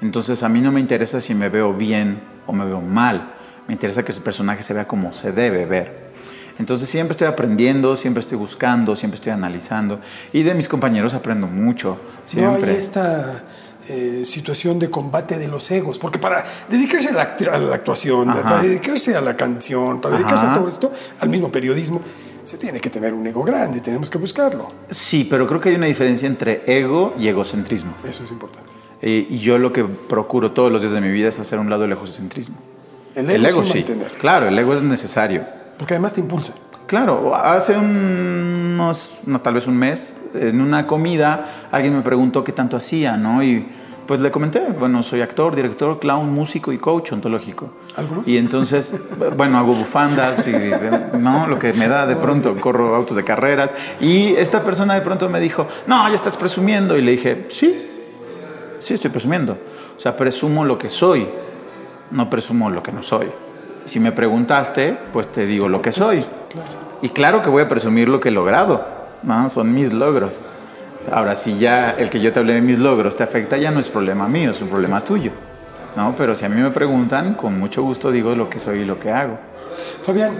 Entonces 0.02 0.42
a 0.42 0.48
mí 0.48 0.60
no 0.60 0.72
me 0.72 0.80
interesa 0.80 1.20
si 1.20 1.32
me 1.32 1.48
veo 1.48 1.72
bien 1.72 2.20
o 2.48 2.52
me 2.52 2.64
veo 2.64 2.80
mal. 2.80 3.32
Me 3.68 3.74
interesa 3.74 4.04
que 4.04 4.10
ese 4.10 4.20
personaje 4.20 4.64
se 4.64 4.74
vea 4.74 4.88
como 4.88 5.12
se 5.12 5.30
debe 5.30 5.64
ver. 5.64 6.10
Entonces 6.58 6.88
siempre 6.88 7.12
estoy 7.12 7.28
aprendiendo, 7.28 7.96
siempre 7.96 8.20
estoy 8.20 8.36
buscando, 8.36 8.96
siempre 8.96 9.14
estoy 9.14 9.30
analizando. 9.30 10.00
Y 10.32 10.42
de 10.42 10.54
mis 10.54 10.66
compañeros 10.66 11.14
aprendo 11.14 11.46
mucho. 11.46 11.96
Siempre. 12.24 12.62
No 12.62 12.66
hay 12.66 12.74
esta 12.76 13.44
eh, 13.88 14.22
situación 14.24 14.80
de 14.80 14.90
combate 14.90 15.38
de 15.38 15.46
los 15.46 15.70
egos, 15.70 16.00
porque 16.00 16.18
para 16.18 16.42
dedicarse 16.68 17.10
a 17.10 17.12
la, 17.12 17.36
a 17.52 17.58
la 17.58 17.74
actuación, 17.76 18.28
Ajá. 18.30 18.42
para 18.42 18.62
dedicarse 18.62 19.16
a 19.16 19.20
la 19.20 19.36
canción, 19.36 20.00
para 20.00 20.16
dedicarse 20.16 20.46
Ajá. 20.46 20.54
a 20.54 20.58
todo 20.58 20.68
esto, 20.68 20.92
al 21.20 21.28
mismo 21.28 21.52
periodismo, 21.52 22.02
se 22.44 22.58
tiene 22.58 22.80
que 22.80 22.90
tener 22.90 23.14
un 23.14 23.26
ego 23.26 23.42
grande, 23.42 23.80
tenemos 23.80 24.10
que 24.10 24.18
buscarlo. 24.18 24.70
Sí, 24.90 25.26
pero 25.28 25.46
creo 25.46 25.60
que 25.60 25.70
hay 25.70 25.74
una 25.76 25.86
diferencia 25.86 26.26
entre 26.26 26.62
ego 26.66 27.14
y 27.18 27.28
egocentrismo. 27.28 27.94
Eso 28.04 28.24
es 28.24 28.30
importante. 28.30 28.70
Eh, 29.02 29.26
y 29.30 29.38
yo 29.38 29.58
lo 29.58 29.72
que 29.72 29.84
procuro 29.84 30.52
todos 30.52 30.70
los 30.70 30.80
días 30.80 30.92
de 30.92 31.00
mi 31.00 31.10
vida 31.10 31.28
es 31.28 31.38
hacer 31.38 31.58
a 31.58 31.62
un 31.62 31.70
lado 31.70 31.84
el 31.84 31.92
egocentrismo. 31.92 32.56
El 33.14 33.44
ego, 33.44 33.64
sí. 33.64 33.84
Claro, 34.20 34.48
el 34.48 34.58
ego 34.58 34.74
es 34.74 34.82
necesario. 34.82 35.44
Porque 35.78 35.94
además 35.94 36.12
te 36.12 36.20
impulsa. 36.20 36.52
Claro, 36.86 37.34
hace 37.34 37.76
unos, 37.76 39.12
no, 39.24 39.40
tal 39.40 39.54
vez 39.54 39.66
un 39.66 39.76
mes, 39.76 40.16
en 40.34 40.60
una 40.60 40.86
comida, 40.86 41.68
alguien 41.70 41.96
me 41.96 42.02
preguntó 42.02 42.42
qué 42.44 42.52
tanto 42.52 42.76
hacía, 42.76 43.16
¿no? 43.16 43.42
Y 43.42 43.66
pues 44.10 44.20
le 44.20 44.32
comenté, 44.32 44.58
bueno, 44.76 45.04
soy 45.04 45.20
actor, 45.20 45.54
director, 45.54 46.00
clown, 46.00 46.34
músico 46.34 46.72
y 46.72 46.78
coach 46.78 47.12
ontológico. 47.12 47.70
¿Algo 47.94 48.16
más? 48.16 48.26
Y 48.26 48.38
entonces, 48.38 49.00
bueno, 49.36 49.56
hago 49.56 49.72
bufandas 49.72 50.48
y, 50.48 51.16
¿no? 51.16 51.46
Lo 51.46 51.60
que 51.60 51.72
me 51.74 51.86
da 51.86 52.08
de 52.08 52.16
pronto, 52.16 52.56
corro 52.56 52.96
autos 52.96 53.16
de 53.16 53.22
carreras. 53.22 53.72
Y 54.00 54.34
esta 54.34 54.64
persona 54.64 54.94
de 54.94 55.02
pronto 55.02 55.28
me 55.28 55.38
dijo, 55.38 55.68
no, 55.86 56.08
ya 56.08 56.16
estás 56.16 56.36
presumiendo. 56.36 56.98
Y 56.98 57.02
le 57.02 57.12
dije, 57.12 57.46
sí, 57.50 57.88
sí 58.80 58.94
estoy 58.94 59.10
presumiendo. 59.10 59.56
O 59.96 60.00
sea, 60.00 60.16
presumo 60.16 60.64
lo 60.64 60.76
que 60.76 60.90
soy, 60.90 61.28
no 62.10 62.28
presumo 62.28 62.68
lo 62.68 62.82
que 62.82 62.90
no 62.90 63.04
soy. 63.04 63.28
Si 63.84 64.00
me 64.00 64.10
preguntaste, 64.10 64.98
pues 65.12 65.28
te 65.28 65.46
digo 65.46 65.68
lo 65.68 65.80
que 65.82 65.92
soy. 65.92 66.24
Y 67.00 67.10
claro 67.10 67.42
que 67.42 67.48
voy 67.48 67.62
a 67.62 67.68
presumir 67.68 68.08
lo 68.08 68.18
que 68.18 68.30
he 68.30 68.32
logrado, 68.32 68.84
¿no? 69.22 69.48
Son 69.50 69.72
mis 69.72 69.92
logros. 69.92 70.40
Ahora, 71.10 71.34
si 71.34 71.58
ya 71.58 71.90
el 71.90 72.10
que 72.10 72.20
yo 72.20 72.32
te 72.32 72.40
hablé 72.40 72.54
de 72.54 72.60
mis 72.60 72.78
logros 72.78 73.16
te 73.16 73.22
afecta, 73.22 73.56
ya 73.56 73.70
no 73.70 73.80
es 73.80 73.88
problema 73.88 74.28
mío, 74.28 74.50
es 74.50 74.60
un 74.60 74.68
problema 74.68 75.02
tuyo. 75.02 75.32
¿no? 75.96 76.14
Pero 76.16 76.34
si 76.34 76.44
a 76.44 76.48
mí 76.48 76.60
me 76.60 76.70
preguntan, 76.70 77.34
con 77.34 77.58
mucho 77.58 77.82
gusto 77.82 78.10
digo 78.10 78.34
lo 78.34 78.48
que 78.48 78.58
soy 78.58 78.80
y 78.80 78.84
lo 78.84 78.98
que 78.98 79.10
hago. 79.10 79.38
Fabián, 80.02 80.32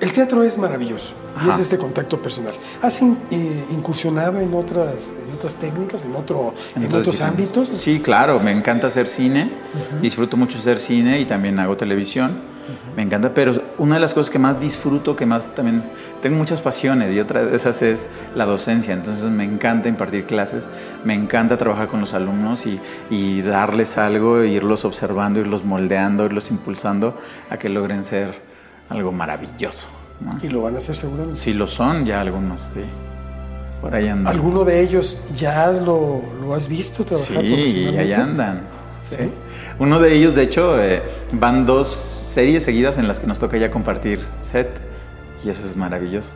el 0.00 0.12
teatro 0.12 0.42
es 0.42 0.58
maravilloso 0.58 1.14
y 1.44 1.48
es 1.48 1.58
este 1.58 1.78
contacto 1.78 2.20
personal. 2.20 2.54
¿Has 2.82 3.00
eh, 3.02 3.64
incursionado 3.70 4.40
en 4.40 4.52
otras, 4.54 5.12
en 5.26 5.32
otras 5.34 5.56
técnicas, 5.56 6.04
en, 6.04 6.14
otro, 6.14 6.52
en, 6.76 6.92
otros 6.92 7.20
ámbitos? 7.20 7.68
Sí, 7.68 8.00
claro, 8.00 8.40
me 8.40 8.52
encanta 8.52 8.88
hacer 8.88 9.08
cine, 9.08 9.50
disfruto 10.02 10.36
mucho 10.36 10.58
hacer 10.58 10.80
cine 10.80 11.20
y 11.20 11.24
también 11.24 11.58
hago 11.58 11.76
televisión. 11.76 12.56
Me 12.96 13.02
encanta, 13.02 13.32
pero 13.32 13.62
una 13.78 13.94
de 13.94 14.00
las 14.00 14.12
cosas 14.12 14.30
que 14.30 14.38
más 14.38 14.58
disfruto, 14.58 15.14
que 15.14 15.24
más 15.24 15.54
también 15.54 15.82
tengo 16.26 16.38
muchas 16.38 16.60
pasiones 16.60 17.14
y 17.14 17.20
otra 17.20 17.44
de 17.44 17.54
esas 17.54 17.82
es 17.82 18.08
la 18.34 18.46
docencia, 18.46 18.92
entonces 18.92 19.30
me 19.30 19.44
encanta 19.44 19.88
impartir 19.88 20.26
clases, 20.26 20.66
me 21.04 21.14
encanta 21.14 21.56
trabajar 21.56 21.86
con 21.86 22.00
los 22.00 22.14
alumnos 22.14 22.64
y, 22.66 23.42
darles 23.42 23.96
algo, 23.96 24.42
irlos 24.42 24.84
observando, 24.84 25.38
irlos 25.38 25.64
moldeando, 25.64 26.24
irlos 26.24 26.50
impulsando 26.50 27.16
a 27.48 27.58
que 27.58 27.68
logren 27.68 28.02
ser 28.02 28.40
algo 28.88 29.12
maravilloso. 29.12 29.86
¿Y 30.42 30.48
lo 30.48 30.62
van 30.62 30.74
a 30.74 30.78
hacer 30.78 30.96
seguramente? 30.96 31.38
Sí, 31.38 31.52
lo 31.52 31.68
son 31.68 32.04
ya 32.04 32.22
algunos, 32.22 32.62
sí. 32.74 32.80
Por 33.80 33.94
ahí 33.94 34.08
andan. 34.08 34.34
¿Alguno 34.34 34.64
de 34.64 34.80
ellos 34.80 35.28
ya 35.36 35.70
lo, 35.74 36.24
has 36.56 36.66
visto 36.66 37.04
trabajar 37.04 37.40
Sí, 37.68 37.86
ahí 37.96 38.12
andan. 38.12 38.62
¿Sí? 39.08 39.30
Uno 39.78 40.00
de 40.00 40.12
ellos, 40.12 40.34
de 40.34 40.42
hecho, 40.42 40.82
eh, 40.82 41.02
van 41.30 41.66
dos 41.66 41.86
series 41.86 42.64
seguidas 42.64 42.98
en 42.98 43.06
las 43.06 43.20
que 43.20 43.28
nos 43.28 43.38
toca 43.38 43.58
ya 43.58 43.70
compartir 43.70 44.26
set 44.40 44.95
y 45.46 45.50
eso 45.50 45.64
es 45.64 45.76
maravilloso. 45.76 46.32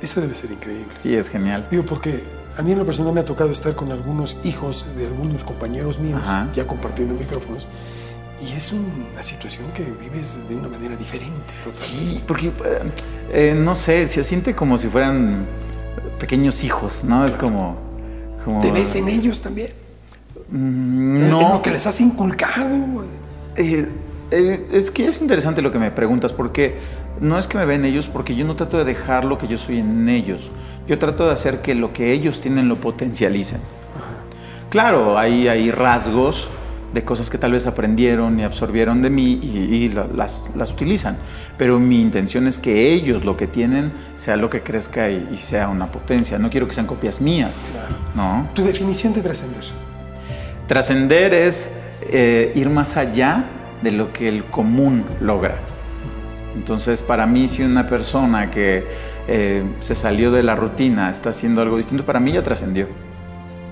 Eso 0.00 0.20
debe 0.20 0.34
ser 0.34 0.50
increíble. 0.50 0.92
Sí, 1.00 1.14
es 1.14 1.28
genial. 1.28 1.66
Digo, 1.70 1.84
porque 1.84 2.24
a 2.56 2.62
mí 2.62 2.72
en 2.72 2.78
lo 2.78 2.86
personal 2.86 3.12
me 3.12 3.20
ha 3.20 3.24
tocado 3.24 3.52
estar 3.52 3.74
con 3.74 3.92
algunos 3.92 4.36
hijos 4.44 4.86
de 4.96 5.06
algunos 5.06 5.44
compañeros 5.44 5.98
míos, 5.98 6.22
ya 6.54 6.66
compartiendo 6.66 7.14
micrófonos, 7.14 7.66
y 8.40 8.52
es 8.52 8.72
una 8.72 9.22
situación 9.22 9.66
que 9.72 9.84
vives 10.00 10.48
de 10.48 10.56
una 10.56 10.68
manera 10.68 10.96
diferente 10.96 11.52
totalmente. 11.62 12.18
Sí, 12.18 12.24
porque, 12.26 12.50
eh, 13.32 13.54
no 13.54 13.74
sé, 13.76 14.08
se 14.08 14.24
siente 14.24 14.54
como 14.54 14.78
si 14.78 14.88
fueran 14.88 15.46
pequeños 16.18 16.64
hijos, 16.64 17.04
¿no? 17.04 17.26
Es 17.26 17.36
como, 17.36 17.76
como... 18.42 18.60
¿Te 18.60 18.72
ves 18.72 18.94
en 18.96 19.08
ellos 19.08 19.42
también? 19.42 19.68
Mm, 20.50 21.28
no. 21.28 21.40
En 21.40 21.52
lo 21.52 21.62
que 21.62 21.70
les 21.70 21.86
has 21.86 22.00
inculcado. 22.00 23.02
Eh, 23.56 23.86
eh, 24.30 24.66
es 24.72 24.90
que 24.90 25.06
es 25.08 25.20
interesante 25.20 25.62
lo 25.62 25.70
que 25.70 25.78
me 25.78 25.90
preguntas, 25.90 26.32
porque 26.32 26.78
no 27.20 27.38
es 27.38 27.46
que 27.46 27.58
me 27.58 27.66
ven 27.66 27.84
ellos, 27.84 28.06
porque 28.06 28.34
yo 28.34 28.44
no 28.44 28.56
trato 28.56 28.78
de 28.78 28.84
dejar 28.84 29.24
lo 29.24 29.38
que 29.38 29.48
yo 29.48 29.58
soy 29.58 29.78
en 29.78 30.08
ellos. 30.08 30.50
Yo 30.86 30.98
trato 30.98 31.26
de 31.26 31.32
hacer 31.32 31.62
que 31.62 31.74
lo 31.74 31.92
que 31.92 32.12
ellos 32.12 32.40
tienen 32.40 32.68
lo 32.68 32.76
potencialicen. 32.76 33.60
Claro, 34.70 35.18
hay, 35.18 35.48
hay 35.48 35.70
rasgos 35.70 36.48
de 36.92 37.04
cosas 37.04 37.28
que 37.30 37.38
tal 37.38 37.52
vez 37.52 37.66
aprendieron 37.66 38.38
y 38.38 38.44
absorbieron 38.44 39.02
de 39.02 39.10
mí 39.10 39.32
y, 39.42 39.88
las, 39.90 40.48
las, 40.54 40.72
utilizan. 40.72 41.16
Pero 41.58 41.78
mi 41.78 42.00
intención 42.00 42.46
es 42.46 42.58
que 42.58 42.92
ellos 42.92 43.24
lo 43.24 43.36
que 43.36 43.46
tienen 43.46 43.92
sea 44.14 44.36
lo 44.36 44.48
que 44.48 44.62
crezca 44.62 45.10
y, 45.10 45.36
sea 45.38 45.68
una 45.68 45.86
potencia. 45.86 46.38
No 46.38 46.50
quiero 46.50 46.66
que 46.66 46.74
sean 46.74 46.86
copias 46.86 47.20
mías. 47.20 47.54
¿no? 48.14 48.48
¿Tu 48.54 48.62
definición 48.62 49.12
de 49.12 49.22
trascender? 49.22 49.64
Trascender 50.66 51.34
es 51.34 51.70
eh, 52.02 52.52
ir 52.54 52.70
más 52.70 52.96
allá 52.96 53.44
de 53.82 53.92
lo 53.92 54.12
que 54.12 54.28
el 54.28 54.44
común 54.44 55.04
logra. 55.20 55.56
Entonces, 56.56 57.02
para 57.02 57.26
mí, 57.26 57.48
si 57.48 57.62
una 57.62 57.86
persona 57.86 58.50
que 58.50 58.86
eh, 59.28 59.62
se 59.80 59.94
salió 59.94 60.30
de 60.32 60.42
la 60.42 60.56
rutina 60.56 61.10
está 61.10 61.30
haciendo 61.30 61.60
algo 61.60 61.76
distinto, 61.76 62.04
para 62.04 62.18
mí 62.18 62.32
ya 62.32 62.42
trascendió. 62.42 62.88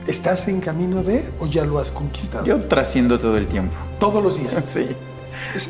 ¿Estás 0.07 0.49
en 0.49 0.61
camino 0.61 1.03
de 1.03 1.25
o 1.39 1.47
ya 1.47 1.65
lo 1.65 1.79
has 1.79 1.91
conquistado? 1.91 2.45
Yo 2.45 2.61
trasciendo 2.67 3.19
todo 3.19 3.39
el 3.39 3.47
tiempo. 3.47 3.75
¿Todos 3.99 4.23
los 4.23 4.39
días? 4.39 4.63
sí. 4.69 4.89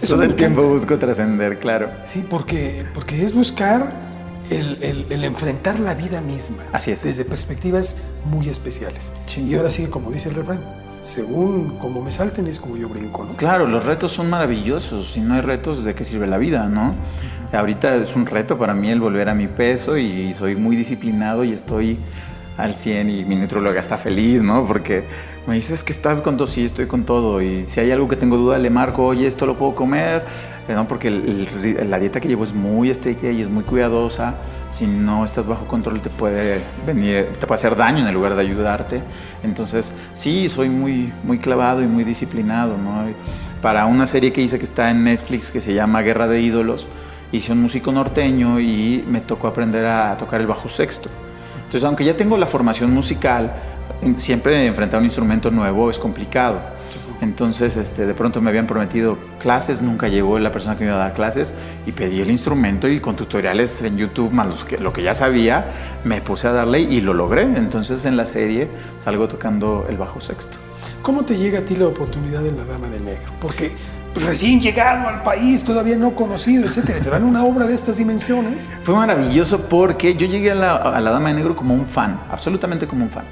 todo 0.08 0.24
el 0.24 0.34
tiempo 0.34 0.62
busco 0.68 0.98
trascender, 0.98 1.60
claro. 1.60 1.88
Sí, 2.04 2.24
porque, 2.28 2.84
porque 2.92 3.22
es 3.22 3.32
buscar 3.32 3.94
el, 4.50 5.06
el, 5.08 5.24
enfrentar 5.24 5.78
la 5.78 5.94
vida 5.94 6.20
misma. 6.20 6.64
Así 6.72 6.90
es. 6.90 7.04
Desde 7.04 7.24
perspectivas 7.24 7.96
muy 8.24 8.48
especiales. 8.48 9.12
Y 9.36 9.54
ahora 9.54 9.70
sí, 9.70 9.86
como 9.86 10.10
dice 10.10 10.30
el 10.30 10.34
refrán, 10.34 10.83
según 11.04 11.76
como 11.78 12.00
me 12.00 12.10
salten 12.10 12.46
es 12.46 12.58
como 12.58 12.78
yo 12.78 12.88
brinco, 12.88 13.24
¿no? 13.24 13.34
Claro, 13.34 13.66
los 13.66 13.84
retos 13.84 14.10
son 14.12 14.30
maravillosos. 14.30 15.12
Si 15.12 15.20
no 15.20 15.34
hay 15.34 15.42
retos, 15.42 15.84
¿de 15.84 15.94
qué 15.94 16.02
sirve 16.02 16.26
la 16.26 16.38
vida, 16.38 16.66
no? 16.66 16.94
Ahorita 17.52 17.94
es 17.96 18.16
un 18.16 18.24
reto 18.24 18.56
para 18.56 18.72
mí 18.72 18.88
el 18.88 19.00
volver 19.00 19.28
a 19.28 19.34
mi 19.34 19.46
peso 19.46 19.98
y 19.98 20.32
soy 20.32 20.56
muy 20.56 20.76
disciplinado 20.76 21.44
y 21.44 21.52
estoy 21.52 21.98
al 22.56 22.74
100 22.74 23.10
y 23.10 23.24
mi 23.26 23.36
nutrióloga 23.36 23.80
está 23.80 23.98
feliz, 23.98 24.40
¿no? 24.42 24.66
Porque 24.66 25.04
me 25.46 25.54
dices 25.54 25.82
que 25.82 25.92
estás 25.92 26.22
con 26.22 26.38
todo, 26.38 26.46
sí, 26.46 26.64
estoy 26.64 26.86
con 26.86 27.04
todo. 27.04 27.42
Y 27.42 27.66
si 27.66 27.80
hay 27.80 27.92
algo 27.92 28.08
que 28.08 28.16
tengo 28.16 28.38
duda, 28.38 28.56
le 28.56 28.70
marco, 28.70 29.04
oye, 29.04 29.26
esto 29.26 29.44
lo 29.44 29.58
puedo 29.58 29.74
comer, 29.74 30.24
¿no? 30.68 30.88
Porque 30.88 31.10
la 31.86 31.98
dieta 31.98 32.18
que 32.18 32.28
llevo 32.28 32.44
es 32.44 32.54
muy 32.54 32.88
estricta 32.88 33.30
y 33.30 33.42
es 33.42 33.50
muy 33.50 33.64
cuidadosa 33.64 34.36
si 34.74 34.88
no 34.88 35.24
estás 35.24 35.46
bajo 35.46 35.68
control 35.68 36.00
te 36.00 36.10
puede 36.10 36.60
venir, 36.84 37.28
te 37.38 37.46
puede 37.46 37.60
hacer 37.60 37.76
daño 37.76 37.98
en 37.98 38.08
el 38.08 38.14
lugar 38.14 38.34
de 38.34 38.40
ayudarte. 38.40 39.02
Entonces, 39.44 39.94
sí, 40.14 40.48
soy 40.48 40.68
muy, 40.68 41.12
muy 41.22 41.38
clavado 41.38 41.80
y 41.80 41.86
muy 41.86 42.02
disciplinado, 42.02 42.76
¿no? 42.76 43.04
Para 43.62 43.86
una 43.86 44.04
serie 44.08 44.32
que 44.32 44.42
hice 44.42 44.58
que 44.58 44.64
está 44.64 44.90
en 44.90 45.04
Netflix 45.04 45.52
que 45.52 45.60
se 45.60 45.74
llama 45.74 46.02
Guerra 46.02 46.26
de 46.26 46.40
Ídolos, 46.40 46.88
hice 47.30 47.52
un 47.52 47.62
músico 47.62 47.92
norteño 47.92 48.58
y 48.58 49.04
me 49.06 49.20
tocó 49.20 49.46
aprender 49.46 49.86
a 49.86 50.16
tocar 50.16 50.40
el 50.40 50.48
bajo 50.48 50.68
sexto. 50.68 51.08
Entonces, 51.58 51.84
aunque 51.84 52.04
ya 52.04 52.16
tengo 52.16 52.36
la 52.36 52.46
formación 52.46 52.92
musical, 52.92 53.52
siempre 54.16 54.66
enfrentar 54.66 54.98
un 54.98 55.06
instrumento 55.06 55.52
nuevo 55.52 55.88
es 55.88 55.98
complicado. 55.98 56.73
Entonces, 57.20 57.76
este, 57.76 58.06
de 58.06 58.14
pronto 58.14 58.40
me 58.40 58.50
habían 58.50 58.66
prometido 58.66 59.16
clases, 59.38 59.80
nunca 59.80 60.08
llegó 60.08 60.38
la 60.38 60.52
persona 60.52 60.76
que 60.76 60.84
me 60.84 60.90
iba 60.90 60.96
a 60.96 61.04
dar 61.04 61.14
clases 61.14 61.54
y 61.86 61.92
pedí 61.92 62.20
el 62.20 62.30
instrumento 62.30 62.88
y 62.88 63.00
con 63.00 63.16
tutoriales 63.16 63.82
en 63.82 63.96
YouTube, 63.96 64.30
más 64.30 64.64
que, 64.64 64.78
lo 64.78 64.92
que 64.92 65.02
ya 65.02 65.14
sabía, 65.14 66.00
me 66.04 66.20
puse 66.20 66.48
a 66.48 66.52
darle 66.52 66.80
y 66.80 67.00
lo 67.00 67.14
logré. 67.14 67.42
Entonces, 67.42 68.04
en 68.04 68.16
la 68.16 68.26
serie 68.26 68.68
salgo 68.98 69.28
tocando 69.28 69.86
el 69.88 69.96
bajo 69.96 70.20
sexto. 70.20 70.56
¿Cómo 71.02 71.24
te 71.24 71.36
llega 71.36 71.60
a 71.60 71.62
ti 71.62 71.76
la 71.76 71.86
oportunidad 71.86 72.42
de 72.42 72.52
La 72.52 72.64
Dama 72.64 72.88
de 72.88 73.00
Negro? 73.00 73.32
Porque 73.40 73.72
recién 74.14 74.60
llegado 74.60 75.08
al 75.08 75.22
país, 75.22 75.64
todavía 75.64 75.96
no 75.96 76.14
conocido, 76.14 76.68
etcétera, 76.68 77.00
te 77.00 77.10
dan 77.10 77.24
una 77.24 77.44
obra 77.44 77.66
de 77.66 77.74
estas 77.74 77.96
dimensiones. 77.96 78.70
Fue 78.82 78.94
maravilloso 78.94 79.66
porque 79.68 80.14
yo 80.14 80.26
llegué 80.26 80.50
a 80.50 80.54
la, 80.54 81.10
Dama 81.10 81.28
de 81.28 81.34
Negro 81.36 81.56
como 81.56 81.74
un 81.74 81.86
fan, 81.86 82.20
absolutamente 82.30 82.86
como 82.86 83.04
un 83.04 83.10
fan 83.10 83.24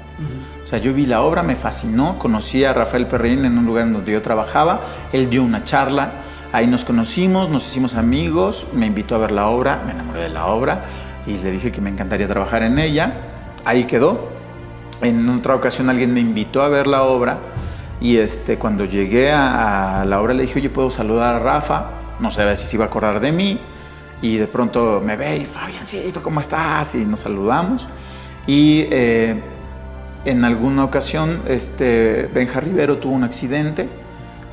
yo 0.77 0.93
vi 0.93 1.05
la 1.05 1.21
obra, 1.21 1.43
me 1.43 1.55
fascinó, 1.55 2.17
conocí 2.17 2.63
a 2.63 2.73
Rafael 2.73 3.07
Perrín 3.07 3.45
en 3.45 3.57
un 3.57 3.65
lugar 3.65 3.91
donde 3.91 4.11
yo 4.11 4.21
trabajaba, 4.21 4.81
él 5.11 5.29
dio 5.29 5.43
una 5.43 5.63
charla, 5.63 6.13
ahí 6.51 6.67
nos 6.67 6.85
conocimos, 6.85 7.49
nos 7.49 7.67
hicimos 7.67 7.95
amigos, 7.95 8.67
me 8.73 8.85
invitó 8.85 9.15
a 9.15 9.19
ver 9.19 9.31
la 9.31 9.47
obra, 9.47 9.81
me 9.85 9.91
enamoré 9.91 10.21
de 10.21 10.29
la 10.29 10.45
obra 10.45 10.85
y 11.25 11.37
le 11.37 11.51
dije 11.51 11.71
que 11.71 11.81
me 11.81 11.89
encantaría 11.89 12.27
trabajar 12.27 12.63
en 12.63 12.79
ella, 12.79 13.13
ahí 13.65 13.85
quedó. 13.85 14.29
En 15.01 15.27
otra 15.29 15.55
ocasión 15.55 15.89
alguien 15.89 16.13
me 16.13 16.21
invitó 16.21 16.61
a 16.61 16.69
ver 16.69 16.87
la 16.87 17.03
obra 17.03 17.37
y 17.99 18.17
este, 18.17 18.57
cuando 18.57 18.85
llegué 18.85 19.31
a, 19.31 20.05
la 20.07 20.21
obra 20.21 20.33
le 20.33 20.43
dije, 20.43 20.59
oye, 20.59 20.69
¿puedo 20.69 20.89
saludar 20.89 21.35
a 21.35 21.39
Rafa? 21.39 21.85
No 22.19 22.31
sabía 22.31 22.55
si 22.55 22.67
se 22.67 22.75
iba 22.75 22.85
a 22.85 22.87
acordar 22.87 23.19
de 23.19 23.31
mí 23.31 23.59
y 24.21 24.37
de 24.37 24.47
pronto 24.47 25.01
me 25.03 25.17
ve 25.17 25.37
y 25.37 25.45
Fabiancito, 25.45 26.23
¿cómo 26.23 26.39
estás? 26.39 26.95
Y 26.95 27.05
nos 27.05 27.21
saludamos. 27.21 27.87
Y 28.47 28.87
eh, 28.91 29.41
en 30.25 30.45
alguna 30.45 30.83
ocasión, 30.83 31.41
este, 31.47 32.29
Benja 32.33 32.59
Rivero 32.59 32.97
tuvo 32.97 33.13
un 33.13 33.23
accidente 33.23 33.87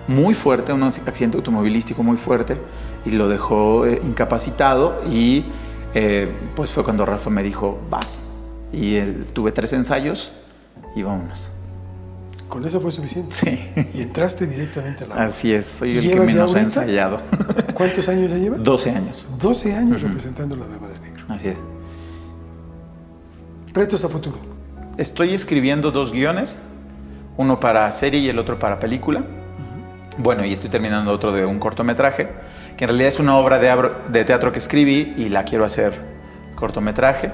muy 0.09 0.35
fuerte, 0.35 0.73
un 0.73 0.83
accidente 0.83 1.37
automovilístico 1.37 2.03
muy 2.03 2.17
fuerte, 2.17 2.57
y 3.05 3.11
lo 3.11 3.29
dejó 3.29 3.87
eh, 3.87 4.01
incapacitado. 4.05 5.03
Y 5.09 5.45
eh, 5.95 6.29
pues 6.57 6.71
fue 6.71 6.85
cuando 6.85 7.07
Rafa 7.07 7.31
me 7.31 7.43
dijo, 7.43 7.79
vas. 7.89 8.25
Y 8.73 9.01
tuve 9.33 9.53
tres 9.53 9.73
ensayos 9.73 10.33
y 10.95 11.03
vámonos. 11.03 11.51
Con 12.49 12.65
eso 12.65 12.81
fue 12.81 12.91
suficiente. 12.91 13.37
Sí. 13.37 13.89
Y 13.95 14.03
entraste 14.03 14.47
directamente 14.47 15.05
a 15.05 15.07
la 15.07 15.15
obra. 15.15 15.27
Así 15.27 15.53
es, 15.53 15.67
soy 15.67 15.93
¿Y 15.93 15.99
el 15.99 16.11
que 16.11 16.21
menos 16.21 16.55
ha 16.55 16.61
ensayado. 16.61 17.21
¿Cuántos 17.75 18.09
años 18.09 18.31
ya 18.31 18.39
llevas? 18.39 18.65
12 18.65 18.91
años. 18.91 19.27
12 19.39 19.75
años 19.75 20.03
representando 20.03 20.57
la 20.57 20.67
Dama 20.67 20.89
de 20.89 20.99
Negro. 20.99 21.25
Así 21.29 21.49
es. 21.49 21.59
Retos 23.73 24.05
a 24.05 24.09
futuro. 24.09 24.50
Estoy 25.01 25.33
escribiendo 25.33 25.93
dos 25.93 26.13
guiones, 26.13 26.61
uno 27.39 27.59
para 27.59 27.91
serie 27.91 28.21
y 28.21 28.29
el 28.29 28.39
otro 28.39 28.59
para 28.59 28.79
película. 28.79 29.25
Bueno, 30.19 30.45
y 30.45 30.53
estoy 30.53 30.69
terminando 30.69 31.11
otro 31.11 31.33
de 31.33 31.47
un 31.47 31.59
cortometraje, 31.59 32.29
que 32.77 32.85
en 32.85 32.89
realidad 32.89 33.09
es 33.09 33.19
una 33.19 33.39
obra 33.39 33.59
de, 33.59 34.25
teatro 34.27 34.53
que 34.53 34.59
escribí 34.59 35.15
y 35.17 35.31
la 35.31 35.45
quiero 35.45 35.65
hacer 35.65 35.95
cortometraje. 36.55 37.33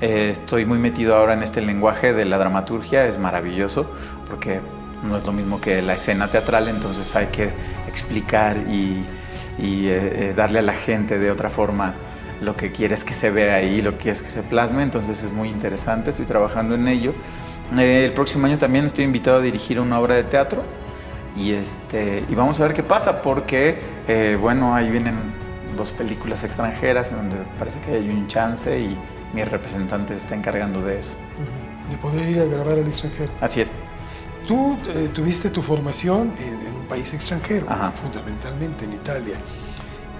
Eh, 0.00 0.30
estoy 0.32 0.64
muy 0.64 0.80
metido 0.80 1.14
ahora 1.14 1.34
en 1.34 1.44
este 1.44 1.60
lenguaje 1.60 2.12
de 2.12 2.24
la 2.24 2.38
dramaturgia, 2.38 3.06
es 3.06 3.20
maravilloso, 3.20 3.88
porque 4.28 4.58
no 5.04 5.16
es 5.16 5.24
lo 5.24 5.30
mismo 5.30 5.60
que 5.60 5.82
la 5.82 5.94
escena 5.94 6.26
teatral, 6.26 6.66
entonces 6.66 7.14
hay 7.14 7.26
que 7.26 7.50
explicar 7.86 8.56
y, 8.68 9.04
y, 9.60 9.86
eh, 9.86 10.30
eh, 10.30 10.34
darle 10.36 10.58
a 10.58 10.62
la 10.62 10.74
gente 10.74 11.20
de 11.20 11.30
otra 11.30 11.50
forma 11.50 11.94
lo 12.40 12.56
que 12.56 12.72
quieres 12.72 13.04
que 13.04 13.14
se 13.14 13.30
vea 13.30 13.56
ahí, 13.56 13.80
lo 13.82 13.92
que 13.92 13.98
quieres 13.98 14.22
que 14.22 14.30
se 14.30 14.42
plasme, 14.42 14.82
entonces 14.82 15.22
es 15.22 15.32
muy 15.32 15.48
interesante, 15.48 16.10
estoy 16.10 16.26
trabajando 16.26 16.74
en 16.74 16.88
ello. 16.88 17.14
Eh, 17.76 18.04
el 18.06 18.12
próximo 18.12 18.46
año 18.46 18.58
también 18.58 18.84
estoy 18.84 19.04
invitado 19.04 19.38
a 19.38 19.40
dirigir 19.40 19.80
una 19.80 19.98
obra 19.98 20.14
de 20.14 20.24
teatro 20.24 20.62
y, 21.36 21.52
este, 21.52 22.24
y 22.28 22.34
vamos 22.34 22.60
a 22.60 22.64
ver 22.64 22.74
qué 22.74 22.82
pasa, 22.82 23.22
porque, 23.22 23.78
eh, 24.06 24.38
bueno, 24.40 24.74
ahí 24.74 24.90
vienen 24.90 25.14
dos 25.76 25.90
películas 25.90 26.44
extranjeras 26.44 27.10
en 27.10 27.18
donde 27.18 27.36
parece 27.58 27.80
que 27.80 27.92
hay 27.92 28.08
un 28.08 28.28
chance 28.28 28.78
y 28.78 28.96
mi 29.34 29.44
representante 29.44 30.14
se 30.14 30.20
está 30.20 30.34
encargando 30.34 30.80
de 30.80 30.98
eso. 30.98 31.14
De 31.90 31.96
poder 31.98 32.28
ir 32.28 32.40
a 32.40 32.44
grabar 32.44 32.74
al 32.78 32.86
extranjero. 32.86 33.32
Así 33.40 33.60
es. 33.60 33.72
Tú 34.46 34.78
eh, 34.94 35.08
tuviste 35.12 35.50
tu 35.50 35.60
formación 35.60 36.32
en, 36.38 36.66
en 36.66 36.74
un 36.74 36.86
país 36.86 37.12
extranjero, 37.12 37.66
Ajá. 37.68 37.90
fundamentalmente 37.90 38.84
en 38.84 38.92
Italia. 38.92 39.36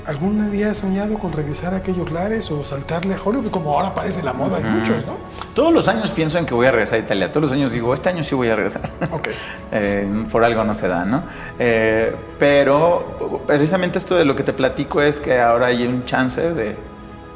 ¿Algún 0.06 0.52
día 0.52 0.70
has 0.70 0.76
soñado 0.76 1.18
con 1.18 1.32
regresar 1.32 1.74
a 1.74 1.78
aquellos 1.78 2.12
lares 2.12 2.48
o 2.52 2.62
saltarle 2.62 3.14
a 3.14 3.18
Hollywood? 3.22 3.50
Como 3.50 3.74
ahora 3.74 3.92
parece 3.92 4.22
la 4.22 4.32
moda 4.32 4.60
en 4.60 4.70
muchos, 4.70 5.04
¿no? 5.04 5.16
Todos 5.52 5.72
los 5.72 5.88
años 5.88 6.12
pienso 6.12 6.38
en 6.38 6.46
que 6.46 6.54
voy 6.54 6.66
a 6.66 6.70
regresar 6.70 7.00
a 7.00 7.02
Italia. 7.02 7.32
Todos 7.32 7.42
los 7.42 7.52
años 7.52 7.72
digo, 7.72 7.92
este 7.92 8.10
año 8.10 8.22
sí 8.22 8.36
voy 8.36 8.48
a 8.48 8.54
regresar. 8.56 8.90
Ok. 9.10 9.28
Eh, 9.72 10.26
por 10.30 10.44
algo 10.44 10.62
no 10.62 10.74
se 10.74 10.86
da, 10.86 11.04
¿no? 11.04 11.24
Eh, 11.58 12.14
pero 12.38 13.42
precisamente 13.48 13.98
esto 13.98 14.14
de 14.14 14.24
lo 14.24 14.36
que 14.36 14.44
te 14.44 14.52
platico 14.52 15.02
es 15.02 15.18
que 15.18 15.40
ahora 15.40 15.66
hay 15.66 15.84
un 15.84 16.04
chance 16.04 16.40
de, 16.40 16.76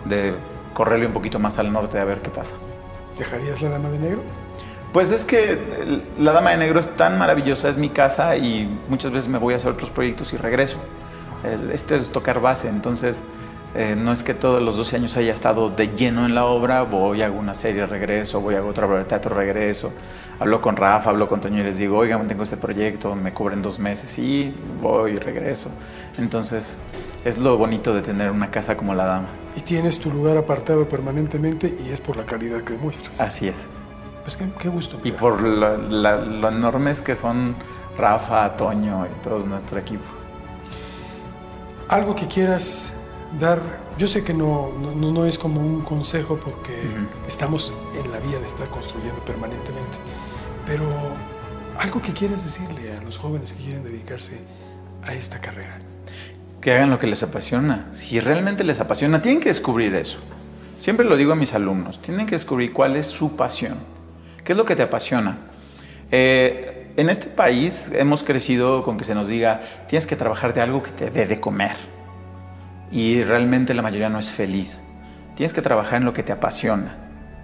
de 0.05 0.35
correrle 0.73 1.07
un 1.07 1.13
poquito 1.13 1.41
más 1.41 1.59
al 1.59 1.73
norte 1.73 1.99
a 1.99 2.05
ver 2.05 2.23
qué 2.23 2.31
pasa. 2.31 2.55
¿Dejarías 3.19 3.61
la 3.63 3.71
Dama 3.71 3.91
de 3.91 3.99
Negro? 3.99 4.23
Pues 4.93 5.11
es 5.11 5.25
que 5.25 5.59
la 6.19 6.33
Dama 6.33 6.51
de 6.51 6.59
Negro 6.59 6.79
es 6.79 6.89
tan 6.97 7.19
maravillosa, 7.19 7.69
es 7.69 7.77
mi 7.77 7.89
casa 7.89 8.37
y 8.37 8.79
muchas 8.89 9.11
veces 9.11 9.29
me 9.29 9.39
voy 9.39 9.55
a 9.55 9.57
hacer 9.57 9.73
otros 9.73 9.91
proyectos 9.91 10.33
y 10.33 10.37
regreso. 10.37 10.79
Este 11.73 11.97
es 11.97 12.09
tocar 12.11 12.41
base, 12.41 12.69
entonces 12.69 13.23
eh, 13.75 13.95
no 13.97 14.13
es 14.13 14.23
que 14.23 14.35
todos 14.35 14.61
los 14.63 14.77
12 14.77 14.97
años 14.97 15.17
haya 15.17 15.33
estado 15.33 15.71
de 15.71 15.89
lleno 15.95 16.27
en 16.27 16.35
la 16.35 16.45
obra, 16.45 16.83
voy, 16.83 17.23
hago 17.23 17.39
una 17.39 17.55
serie, 17.55 17.87
regreso, 17.87 18.41
voy, 18.41 18.57
hago 18.57 18.69
otra 18.71 18.87
obra 18.87 18.99
de 18.99 19.05
teatro, 19.05 19.35
regreso. 19.35 19.93
Hablo 20.39 20.61
con 20.63 20.75
Rafa, 20.77 21.11
hablo 21.11 21.29
con 21.29 21.41
Toño 21.41 21.61
y 21.61 21.65
les 21.65 21.77
digo, 21.77 21.99
oigan, 21.99 22.27
tengo 22.27 22.43
este 22.45 22.57
proyecto, 22.57 23.15
me 23.15 23.33
cubren 23.35 23.61
dos 23.63 23.79
meses 23.79 24.19
y 24.19 24.55
voy 24.81 25.13
y 25.13 25.17
regreso. 25.17 25.71
Entonces 26.19 26.79
es 27.25 27.37
lo 27.39 27.59
bonito 27.59 27.95
de 27.95 28.01
tener 28.03 28.31
una 28.31 28.51
casa 28.51 28.77
como 28.77 28.95
la 28.95 29.05
Dama. 29.05 29.29
Y 29.55 29.61
tienes 29.61 29.99
tu 29.99 30.11
lugar 30.11 30.37
apartado 30.39 30.89
permanentemente 30.89 31.77
y 31.87 31.91
es 31.91 32.01
por 32.01 32.17
la 32.17 32.25
calidad 32.25 32.63
que 32.63 32.73
demuestras. 32.75 33.21
Así 33.21 33.49
es. 33.49 33.67
Pues 34.25 34.37
qué, 34.37 34.47
qué 34.59 34.69
gusto. 34.71 34.99
Y 35.05 35.13
por 35.13 35.43
la- 35.43 35.77
la- 35.77 36.17
lo 36.25 36.49
enormes 36.49 37.01
que 37.01 37.15
son 37.17 37.55
Rafa, 37.99 38.57
Toño 38.57 39.07
y 39.07 39.23
todo 39.23 39.41
nuestro 39.47 39.79
equipo. 39.79 40.05
Algo 41.91 42.15
que 42.15 42.29
quieras 42.29 42.95
dar, 43.41 43.59
yo 43.99 44.07
sé 44.07 44.23
que 44.23 44.33
no, 44.33 44.73
no, 44.79 45.11
no- 45.11 45.25
es 45.27 45.39
como 45.39 45.61
un 45.61 45.81
consejo 45.83 46.39
porque 46.39 46.73
estamos 47.27 47.73
en 48.01 48.13
la 48.13 48.21
vía 48.21 48.39
de 48.39 48.47
estar 48.47 48.69
construyendo 48.69 49.25
permanentemente, 49.25 49.99
pero 50.65 50.85
algo 51.79 52.01
que 52.01 52.13
quieras 52.13 52.45
decirle 52.45 52.97
a 52.97 53.03
los 53.03 53.19
jóvenes 53.19 53.53
que 53.55 53.65
quieren 53.65 53.83
dedicarse 53.83 54.41
a 55.03 55.13
esta 55.15 55.41
carrera. 55.41 55.77
Que 56.61 56.73
hagan 56.75 56.91
lo 56.91 56.99
que 57.01 57.09
les 57.09 57.25
apasiona. 57.25 57.89
Si 57.91 58.21
realmente 58.21 58.63
les 58.63 58.79
apasiona, 58.79 59.21
tienen 59.21 59.41
que 59.41 59.49
descubrir 59.49 59.93
eso. 59.97 60.19
Siempre 60.79 61.05
lo 61.05 61.17
digo 61.17 61.33
a 61.33 61.37
mis 61.37 61.55
alumnos, 61.55 62.01
tienen 62.01 62.27
que 62.27 62.37
descubrir 62.37 62.73
cuál 62.73 62.95
es 62.97 63.07
su 63.07 63.35
pasión. 63.35 63.75
¿Qué 64.45 64.53
es 64.53 64.57
lo 64.57 64.65
que 64.65 64.77
te 64.77 64.83
apasiona? 64.85 65.39
Eh, 66.13 66.80
en 66.97 67.11
este 67.11 67.27
país 67.27 67.93
hemos 67.95 68.23
crecido 68.23 68.83
con 68.83 68.99
que 68.99 69.05
se 69.05 69.15
nos 69.15 69.29
diga, 69.29 69.63
tienes 69.89 70.07
que 70.07 70.17
trabajar 70.17 70.55
de 70.55 70.61
algo 70.61 70.83
que 70.83 70.91
te 70.91 71.11
dé 71.11 71.27
de 71.27 71.41
comer. 71.41 71.77
Y 72.93 73.23
realmente 73.23 73.75
la 73.75 73.83
mayoría 73.83 74.09
no 74.09 74.19
es 74.19 74.31
feliz. 74.31 74.83
Tienes 75.37 75.53
que 75.53 75.63
trabajar 75.63 76.01
en 76.01 76.05
lo 76.05 76.13
que 76.13 76.23
te 76.23 76.33
apasiona, 76.33 76.97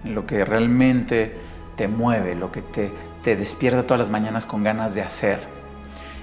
en 0.03 0.13
lo 0.13 0.25
que 0.25 0.43
realmente 0.43 1.33
te 1.75 1.87
mueve, 1.87 2.35
lo 2.35 2.51
que 2.51 2.61
te, 2.61 2.91
te 3.23 3.35
despierta 3.35 3.83
todas 3.83 3.99
las 3.99 4.09
mañanas 4.09 4.45
con 4.45 4.63
ganas 4.63 4.93
de 4.93 5.01
hacer. 5.01 5.39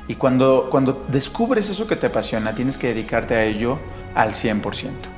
Y 0.06 0.16
cuando, 0.16 0.68
cuando 0.70 1.06
descubres 1.08 1.70
eso 1.70 1.86
que 1.86 1.96
te 1.96 2.08
apasiona, 2.08 2.54
tienes 2.54 2.76
que 2.76 2.88
dedicarte 2.88 3.34
a 3.34 3.44
ello 3.44 3.78
al 4.14 4.34
100%. 4.34 5.13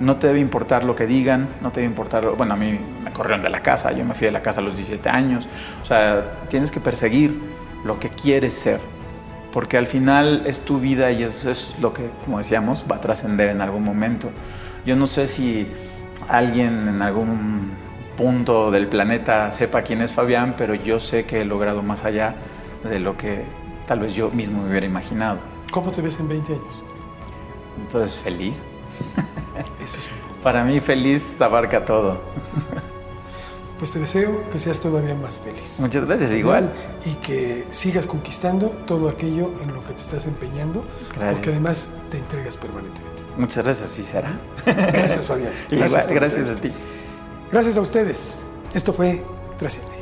No 0.00 0.16
te 0.16 0.26
debe 0.26 0.40
importar 0.40 0.82
lo 0.84 0.96
que 0.96 1.06
digan, 1.06 1.48
no 1.60 1.70
te 1.70 1.80
debe 1.80 1.90
importar, 1.90 2.24
lo- 2.24 2.34
bueno, 2.36 2.54
a 2.54 2.56
mí 2.56 2.78
me 3.04 3.12
corrieron 3.12 3.42
de 3.42 3.50
la 3.50 3.62
casa, 3.62 3.92
yo 3.92 4.04
me 4.04 4.14
fui 4.14 4.26
de 4.26 4.32
la 4.32 4.42
casa 4.42 4.60
a 4.60 4.64
los 4.64 4.74
17 4.76 5.08
años, 5.08 5.46
o 5.82 5.86
sea, 5.86 6.40
tienes 6.48 6.70
que 6.72 6.80
perseguir 6.80 7.38
lo 7.84 7.98
que 8.00 8.08
quieres 8.10 8.54
ser, 8.54 8.80
porque 9.52 9.76
al 9.78 9.86
final 9.86 10.42
es 10.46 10.62
tu 10.64 10.80
vida 10.80 11.12
y 11.12 11.22
eso 11.22 11.50
es 11.50 11.74
lo 11.80 11.92
que, 11.94 12.10
como 12.24 12.38
decíamos, 12.38 12.84
va 12.90 12.96
a 12.96 13.00
trascender 13.00 13.50
en 13.50 13.60
algún 13.60 13.84
momento. 13.84 14.30
Yo 14.84 14.96
no 14.96 15.06
sé 15.06 15.28
si 15.28 15.68
alguien 16.28 16.88
en 16.88 17.00
algún 17.02 17.70
punto 18.16 18.70
del 18.72 18.88
planeta 18.88 19.50
sepa 19.52 19.82
quién 19.82 20.02
es 20.02 20.12
Fabián, 20.12 20.54
pero 20.58 20.74
yo 20.74 20.98
sé 21.00 21.24
que 21.24 21.40
he 21.42 21.44
logrado 21.44 21.82
más 21.82 22.04
allá 22.04 22.34
de 22.82 22.98
lo 22.98 23.16
que 23.16 23.44
tal 23.86 24.00
vez 24.00 24.12
yo 24.14 24.30
mismo 24.30 24.62
me 24.62 24.70
hubiera 24.70 24.86
imaginado. 24.86 25.38
¿Cómo 25.70 25.90
te 25.92 26.02
ves 26.02 26.18
en 26.20 26.28
20 26.28 26.52
años? 26.54 26.82
Entonces, 27.78 28.16
feliz. 28.18 28.62
Eso 29.80 29.98
es 29.98 30.08
importante. 30.08 30.40
Para 30.42 30.64
mí, 30.64 30.80
feliz 30.80 31.40
abarca 31.40 31.84
todo. 31.84 32.20
Pues 33.78 33.92
te 33.92 33.98
deseo 33.98 34.48
que 34.50 34.58
seas 34.58 34.80
todavía 34.80 35.14
más 35.14 35.38
feliz. 35.38 35.78
Muchas 35.80 36.06
gracias, 36.06 36.32
igual. 36.32 36.72
Y 37.04 37.16
que 37.16 37.66
sigas 37.70 38.06
conquistando 38.06 38.68
todo 38.86 39.08
aquello 39.08 39.52
en 39.62 39.74
lo 39.74 39.84
que 39.84 39.92
te 39.94 40.02
estás 40.02 40.26
empeñando, 40.26 40.84
Gracias. 41.14 41.32
porque 41.32 41.50
además 41.50 41.92
te 42.10 42.18
entregas 42.18 42.56
permanentemente. 42.56 43.22
Muchas 43.36 43.64
gracias, 43.64 43.90
sí 43.90 44.04
será. 44.04 44.38
Gracias, 44.64 45.26
Fabián. 45.26 45.52
Igual, 45.70 45.90
por 45.90 46.04
la 46.06 46.14
gracias 46.14 46.52
a 46.52 46.54
ti. 46.56 46.72
Gracias 47.50 47.76
a 47.76 47.80
ustedes. 47.80 48.38
Esto 48.72 48.92
fue 48.92 49.22
Trasciende. 49.58 49.93